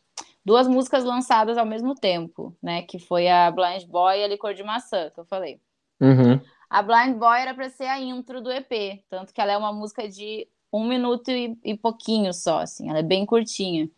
[0.44, 4.52] duas músicas lançadas ao mesmo tempo, né, que foi a Blind Boy e a Licor
[4.52, 5.58] de Maçã, que eu falei.
[6.00, 6.38] Uhum.
[6.68, 9.72] A Blind Boy era para ser a intro do EP, tanto que ela é uma
[9.72, 13.88] música de um minuto e, e pouquinho só, assim, ela é bem curtinha.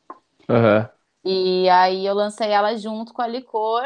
[0.49, 1.02] Uhum.
[1.25, 3.85] E aí eu lancei ela junto com a Licor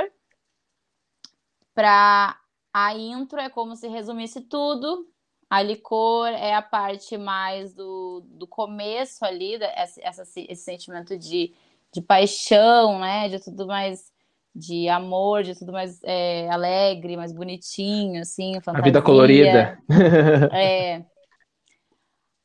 [1.76, 2.34] para
[2.72, 5.06] a intro é como se resumisse tudo,
[5.48, 11.54] A licor é a parte mais do, do começo ali, essa, essa, esse sentimento de,
[11.92, 13.28] de paixão, né?
[13.28, 14.10] De tudo mais
[14.54, 18.80] de amor, de tudo mais é, alegre, mais bonitinho, assim, fantasia.
[18.80, 19.78] A vida colorida.
[20.52, 21.04] É.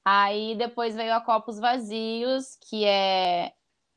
[0.04, 3.54] Aí depois veio a Copos Vazios, que é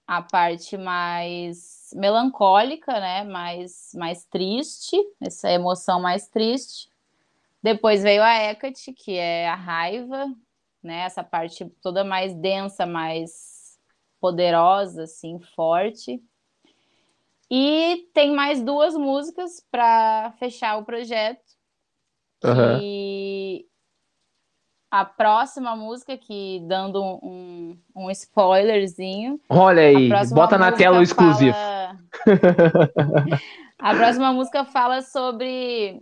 [0.07, 3.25] a parte mais melancólica, né?
[3.25, 6.89] Mais, mais triste, essa emoção mais triste.
[7.63, 10.27] Depois veio a Hecate, que é a raiva,
[10.83, 11.01] né?
[11.01, 13.79] Essa parte toda mais densa, mais
[14.21, 16.23] poderosa, assim, forte.
[17.51, 21.43] E tem mais duas músicas para fechar o projeto.
[22.43, 22.79] Uhum.
[22.83, 23.67] E
[24.95, 29.41] a próxima música, que dando um, um spoilerzinho.
[29.49, 31.53] Olha aí, bota na tela o exclusivo.
[31.53, 31.99] Fala...
[33.77, 36.01] a próxima música fala sobre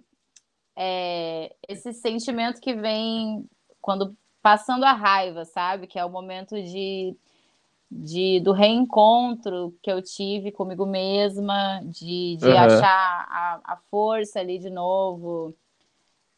[0.76, 3.46] é, esse sentimento que vem
[3.80, 5.86] quando passando a raiva, sabe?
[5.86, 7.16] Que é o momento de,
[7.90, 12.58] de do reencontro que eu tive comigo mesma, de, de uhum.
[12.58, 15.56] achar a, a força ali de novo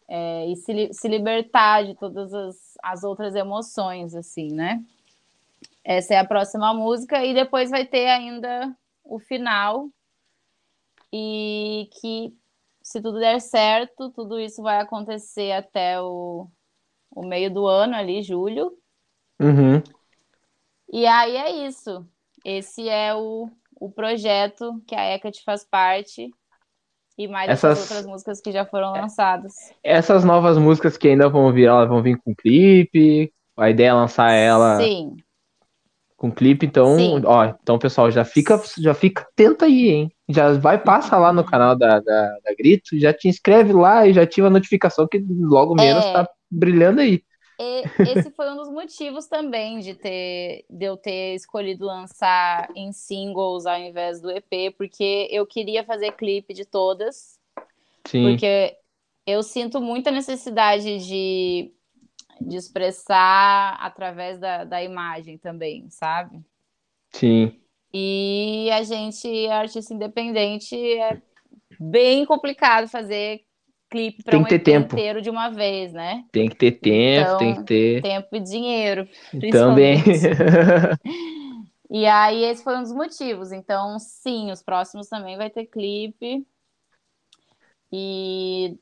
[0.08, 4.82] é, e se, se libertar de todas as, as outras emoções, assim, né?
[5.82, 9.88] Essa é a próxima música, e depois vai ter ainda o final,
[11.12, 12.34] e que,
[12.82, 16.48] se tudo der certo, tudo isso vai acontecer até o,
[17.10, 18.76] o meio do ano, ali, julho.
[19.40, 19.82] Uhum.
[20.92, 22.06] E aí é isso.
[22.44, 26.30] Esse é o, o projeto que a Hecate faz parte
[27.16, 29.54] e mais essas outras músicas que já foram lançadas.
[29.82, 33.32] Essas novas músicas que ainda vão vir, elas vão vir com clipe.
[33.56, 35.16] A ideia é lançar ela Sim.
[36.16, 37.22] com clipe, então, Sim.
[37.24, 40.12] ó, então pessoal, já fica, já fica atento aí, hein?
[40.28, 44.12] Já vai passa lá no canal da, da, da Grito, já te inscreve lá e
[44.12, 46.12] já ativa a notificação que logo menos é.
[46.12, 47.22] tá brilhando aí.
[47.58, 52.92] E esse foi um dos motivos também de ter de eu ter escolhido lançar em
[52.92, 57.38] singles ao invés do EP, porque eu queria fazer clipe de todas.
[58.06, 58.30] Sim.
[58.30, 58.76] Porque
[59.26, 61.72] eu sinto muita necessidade de,
[62.40, 66.40] de expressar através da, da imagem também, sabe?
[67.10, 67.60] Sim.
[67.92, 71.22] E a gente, artista independente, é
[71.78, 73.44] bem complicado fazer
[73.90, 74.94] clipe para um ter tempo.
[74.94, 76.24] inteiro de uma vez, né?
[76.32, 78.02] Tem que ter tempo, então, tem que ter.
[78.02, 79.08] Tempo e dinheiro.
[79.50, 80.02] Também.
[81.90, 83.52] e aí, esse foi um dos motivos.
[83.52, 86.46] Então, sim, os próximos também vai ter clipe.
[87.92, 88.76] E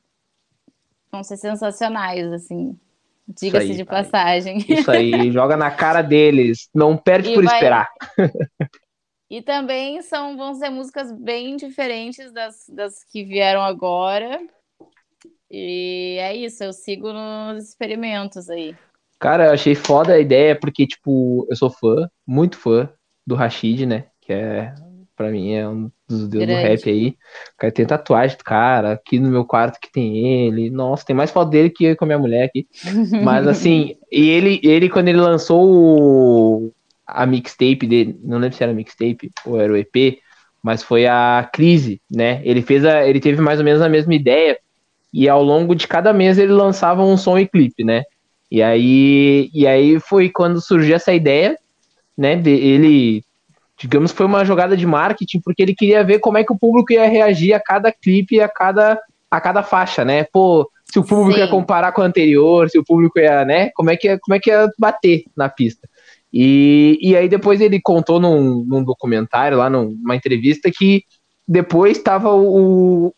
[1.11, 2.77] vão ser sensacionais, assim.
[3.27, 4.57] Diga-se de passagem.
[4.67, 6.69] Isso aí, joga na cara deles.
[6.73, 7.55] Não perde e por vai...
[7.55, 7.89] esperar.
[9.29, 14.39] E também são, vão ser músicas bem diferentes das, das que vieram agora.
[15.55, 18.75] E é isso, eu sigo nos experimentos aí.
[19.19, 22.89] Cara, eu achei foda a ideia, porque, tipo, eu sou fã, muito fã
[23.25, 24.05] do Rashid, né?
[24.19, 24.73] Que é,
[25.15, 27.09] pra mim, é um dos deuses do rap aí.
[27.09, 30.71] O cara tem tatuagem do cara, aqui no meu quarto que tem ele.
[30.71, 32.67] Nossa, tem mais foto dele que eu com a minha mulher aqui.
[33.23, 36.73] Mas, assim, e ele, ele, quando ele lançou o,
[37.05, 40.17] a mixtape dele, não lembro se era mixtape ou era o EP,
[40.63, 42.41] mas foi a Crise, né?
[42.45, 44.57] Ele fez a, ele teve mais ou menos a mesma ideia
[45.13, 48.03] e ao longo de cada mês ele lançava um som e clipe, né?
[48.51, 51.57] E aí, e aí foi quando surgiu essa ideia,
[52.17, 52.35] né?
[52.35, 53.23] De ele,
[53.77, 56.91] digamos, foi uma jogada de marketing, porque ele queria ver como é que o público
[56.91, 58.99] ia reagir a cada clipe, a cada,
[59.29, 60.23] a cada faixa, né?
[60.23, 61.39] Pô, se o público Sim.
[61.39, 63.69] ia comparar com o anterior, se o público ia, né?
[63.75, 65.87] Como é que ia, como é que ia bater na pista?
[66.31, 71.03] E, e aí depois ele contou num, num documentário, lá numa entrevista, que
[71.47, 73.13] depois estava o,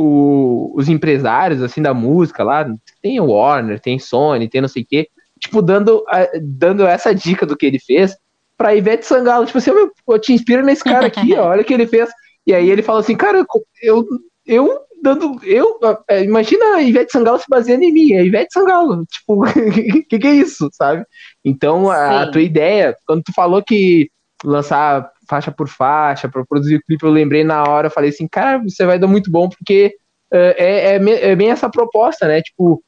[0.00, 2.64] o, os empresários assim da música lá,
[3.02, 5.08] tem o Warner, tem Sony, tem não sei o quê,
[5.40, 6.04] tipo, dando,
[6.40, 8.16] dando essa dica do que ele fez
[8.56, 11.64] pra Ivete Sangalo, tipo assim, eu, eu te inspiro nesse cara aqui, ó, olha o
[11.64, 12.08] que ele fez.
[12.46, 13.44] E aí ele fala assim, cara,
[13.82, 14.06] eu,
[14.46, 19.04] eu dando, eu, é, imagina a Ivete Sangalo se baseando em mim, a Ivete Sangalo,
[19.06, 19.44] tipo, o
[20.08, 21.04] que, que é isso, sabe?
[21.44, 24.08] Então, a, a tua ideia, quando tu falou que
[24.44, 28.58] lançar faixa por faixa, para produzir o clipe, eu lembrei na hora, falei assim, cara,
[28.58, 29.94] você vai dar muito bom, porque
[30.32, 32.42] uh, é, é, é, bem essa proposta, né?
[32.42, 32.82] Tipo,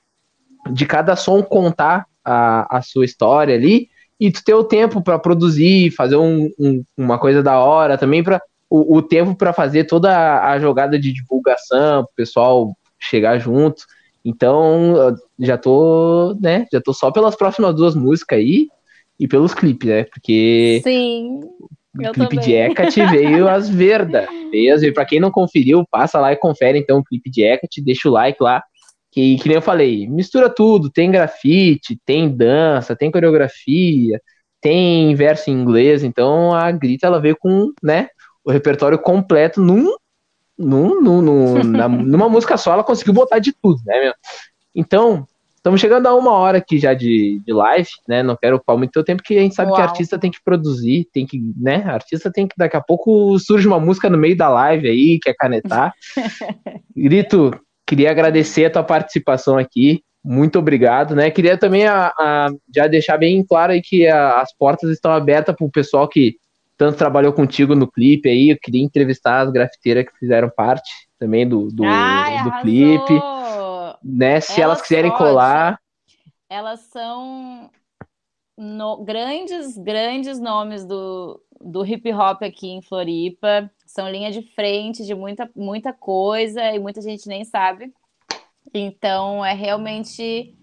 [0.72, 3.88] de cada som contar a, a sua história ali,
[4.18, 8.22] e tu ter o tempo para produzir, fazer um, um, uma coisa da hora, também
[8.22, 13.38] para o, o, tempo para fazer toda a, a jogada de divulgação, o pessoal chegar
[13.38, 13.84] junto.
[14.24, 18.68] Então, já tô, né, já tô só pelas próximas duas músicas aí
[19.18, 20.04] e pelos clipes, né?
[20.04, 21.40] Porque Sim.
[21.94, 22.38] O clipe também.
[22.38, 24.28] de Hecate veio as verdas.
[24.74, 24.92] As...
[24.92, 28.12] Pra quem não conferiu, passa lá e confere então o clipe de Hecate, deixa o
[28.12, 28.62] like lá.
[29.12, 34.20] Que, que nem eu falei, mistura tudo, tem grafite, tem dança, tem coreografia,
[34.60, 38.06] tem verso em inglês, então a Grita ela veio com, né,
[38.44, 39.96] o repertório completo num,
[40.56, 44.14] num, num, num na, numa música só, ela conseguiu botar de tudo, né, meu?
[44.76, 45.26] Então,
[45.60, 48.22] Estamos chegando a uma hora aqui já de, de live, né?
[48.22, 49.76] Não quero ocupar muito tempo, porque a gente sabe Uau.
[49.76, 51.84] que artista tem que produzir, tem que, né?
[51.84, 55.34] Artista tem que, daqui a pouco surge uma música no meio da live aí, quer
[55.34, 55.92] canetar.
[56.96, 57.50] Grito,
[57.86, 60.02] queria agradecer a tua participação aqui.
[60.24, 61.30] Muito obrigado, né?
[61.30, 65.54] Queria também a, a já deixar bem claro aí que a, as portas estão abertas
[65.54, 66.36] para o pessoal que
[66.78, 68.48] tanto trabalhou contigo no clipe aí.
[68.48, 73.20] Eu queria entrevistar as grafiteiras que fizeram parte também do, do, Ai, do clipe
[74.02, 74.40] né?
[74.40, 75.80] Se elas, elas quiserem colar.
[76.48, 77.70] Elas são
[78.56, 83.70] no, grandes, grandes nomes do, do hip hop aqui em Floripa.
[83.86, 87.92] São linha de frente de muita, muita coisa e muita gente nem sabe.
[88.72, 90.56] Então é realmente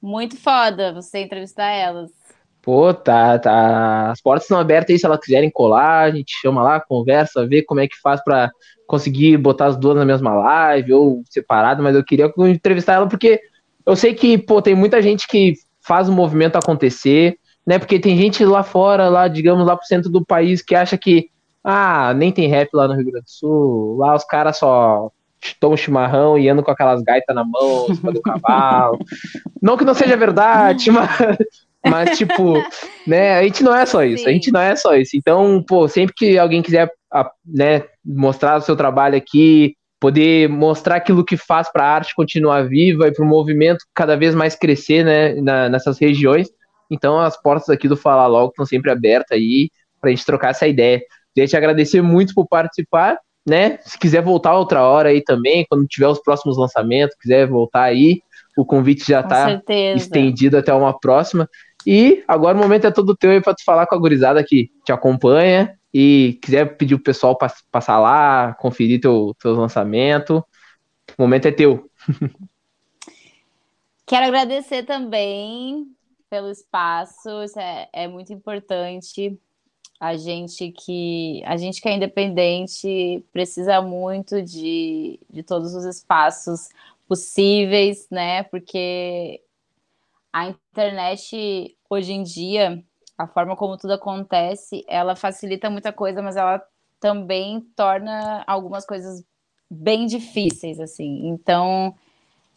[0.00, 2.19] muito foda você entrevistar elas.
[2.62, 4.10] Pô, tá, tá.
[4.10, 7.62] As portas estão abertas aí se elas quiserem colar, a gente chama lá, conversa, vê
[7.62, 8.50] como é que faz para
[8.86, 13.40] conseguir botar as duas na mesma live ou separado, mas eu queria entrevistar ela porque
[13.86, 17.78] eu sei que, pô, tem muita gente que faz o movimento acontecer, né?
[17.78, 21.30] Porque tem gente lá fora, lá, digamos, lá pro centro do país que acha que,
[21.64, 25.10] ah, nem tem rap lá no Rio Grande do Sul, lá os caras só
[25.58, 28.98] tomam chimarrão e andam com aquelas gaitas na mão, do cavalo.
[29.62, 31.08] Não que não seja verdade, mas,
[31.86, 32.54] mas tipo,
[33.06, 34.30] né, a gente não é só isso, Sim.
[34.30, 35.16] a gente não é só isso.
[35.16, 36.90] Então, pô, sempre que alguém quiser,
[37.46, 42.66] né, mostrar o seu trabalho aqui, poder mostrar aquilo que faz para a arte continuar
[42.66, 46.48] viva e para o movimento cada vez mais crescer né, na, nessas regiões.
[46.90, 49.70] Então as portas aqui do Falar Logo estão sempre abertas aí
[50.00, 51.00] para a gente trocar essa ideia.
[51.34, 53.78] Queria te agradecer muito por participar, né?
[53.82, 58.20] Se quiser voltar outra hora aí também, quando tiver os próximos lançamentos, quiser voltar aí,
[58.56, 59.60] o convite já está
[59.94, 61.48] estendido até uma próxima.
[61.86, 64.70] E agora o momento é todo teu aí para tu falar com a gurizada que
[64.84, 71.22] te acompanha e quiser pedir o pessoal para passar lá, conferir teu, teus lançamentos, o
[71.22, 71.90] momento é teu.
[74.06, 75.86] Quero agradecer também
[76.28, 79.38] pelo espaço, isso é, é muito importante.
[80.00, 86.70] A gente que a gente que é independente precisa muito de, de todos os espaços
[87.06, 88.44] possíveis, né?
[88.44, 89.42] Porque
[90.32, 92.84] a internet hoje em dia
[93.20, 96.64] a forma como tudo acontece, ela facilita muita coisa, mas ela
[96.98, 99.22] também torna algumas coisas
[99.70, 101.28] bem difíceis, assim.
[101.28, 101.94] Então,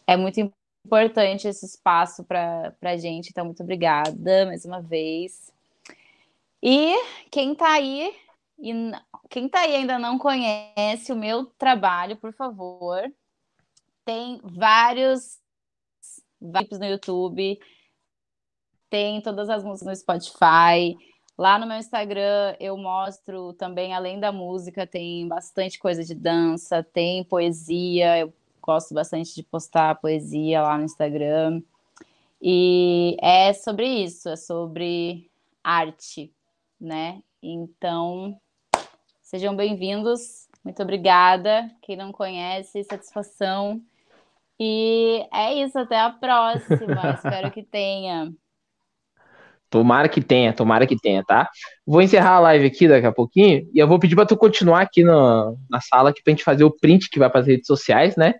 [0.07, 0.39] é muito
[0.85, 3.29] importante esse espaço para a gente.
[3.29, 5.51] Então, muito obrigada mais uma vez.
[6.61, 6.95] E
[7.29, 8.15] quem está aí
[8.57, 8.73] e
[9.29, 13.11] quem tá aí ainda não conhece o meu trabalho, por favor,
[14.05, 15.42] tem vários
[16.43, 17.59] vídeos no YouTube
[18.93, 20.95] tem todas as músicas no Spotify.
[21.35, 26.83] Lá no meu Instagram eu mostro também, além da música, tem bastante coisa de dança,
[26.83, 28.19] tem poesia.
[28.19, 31.63] Eu gosto bastante de postar poesia lá no Instagram.
[32.39, 35.27] E é sobre isso, é sobre
[35.63, 36.31] arte,
[36.79, 37.23] né?
[37.41, 38.39] Então,
[39.23, 40.47] sejam bem-vindos.
[40.63, 41.67] Muito obrigada.
[41.81, 43.81] Quem não conhece, satisfação.
[44.59, 47.11] E é isso, até a próxima.
[47.15, 48.31] Espero que tenha.
[49.69, 51.49] Tomara que tenha, tomara que tenha, tá?
[51.85, 54.81] Vou encerrar a live aqui daqui a pouquinho e eu vou pedir para tu continuar
[54.81, 57.65] aqui na, na sala aqui pra gente fazer o print que vai para as redes
[57.65, 58.35] sociais, né?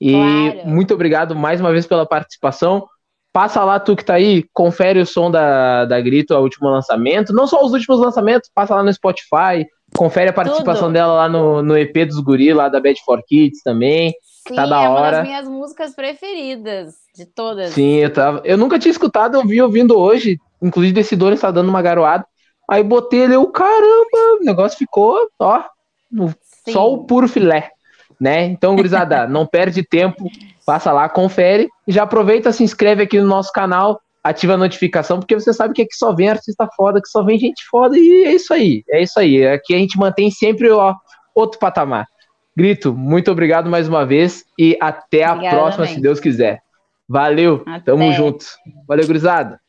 [0.00, 0.66] E claro.
[0.66, 2.86] muito obrigado mais uma vez pela participação.
[3.34, 7.34] Passa lá, tu que tá aí, confere o som da, da Grito, o último lançamento.
[7.34, 10.94] Não só os últimos lançamentos, passa lá no Spotify, confere a participação Tudo.
[10.94, 14.14] dela lá no, no EP dos Guri, lá da Bad for Kids também.
[14.48, 14.86] Sim, tá da hora.
[14.86, 17.70] é uma das minhas músicas preferidas de todas.
[17.70, 18.40] Sim, eu tava.
[18.44, 20.38] Eu nunca tinha escutado, eu vi ouvindo hoje.
[20.60, 22.26] Inclusive, desse Decidor está dando uma garoada.
[22.68, 25.64] Aí botei ele, eu, caramba, o negócio ficou, ó,
[26.10, 26.34] no,
[26.68, 27.70] só o puro filé,
[28.20, 28.44] né?
[28.44, 30.30] Então, gurizada, não perde tempo,
[30.66, 35.18] passa lá, confere e já aproveita, se inscreve aqui no nosso canal, ativa a notificação,
[35.18, 38.24] porque você sabe que aqui só vem artista foda, que só vem gente foda e
[38.26, 39.46] é isso aí, é isso aí.
[39.46, 40.94] Aqui a gente mantém sempre ó,
[41.34, 42.06] outro patamar.
[42.58, 45.94] Grito, muito obrigado mais uma vez e até Obrigada, a próxima, também.
[45.94, 46.60] se Deus quiser.
[47.08, 47.84] Valeu, até.
[47.84, 48.46] tamo junto.
[48.84, 49.60] Valeu, gurizada.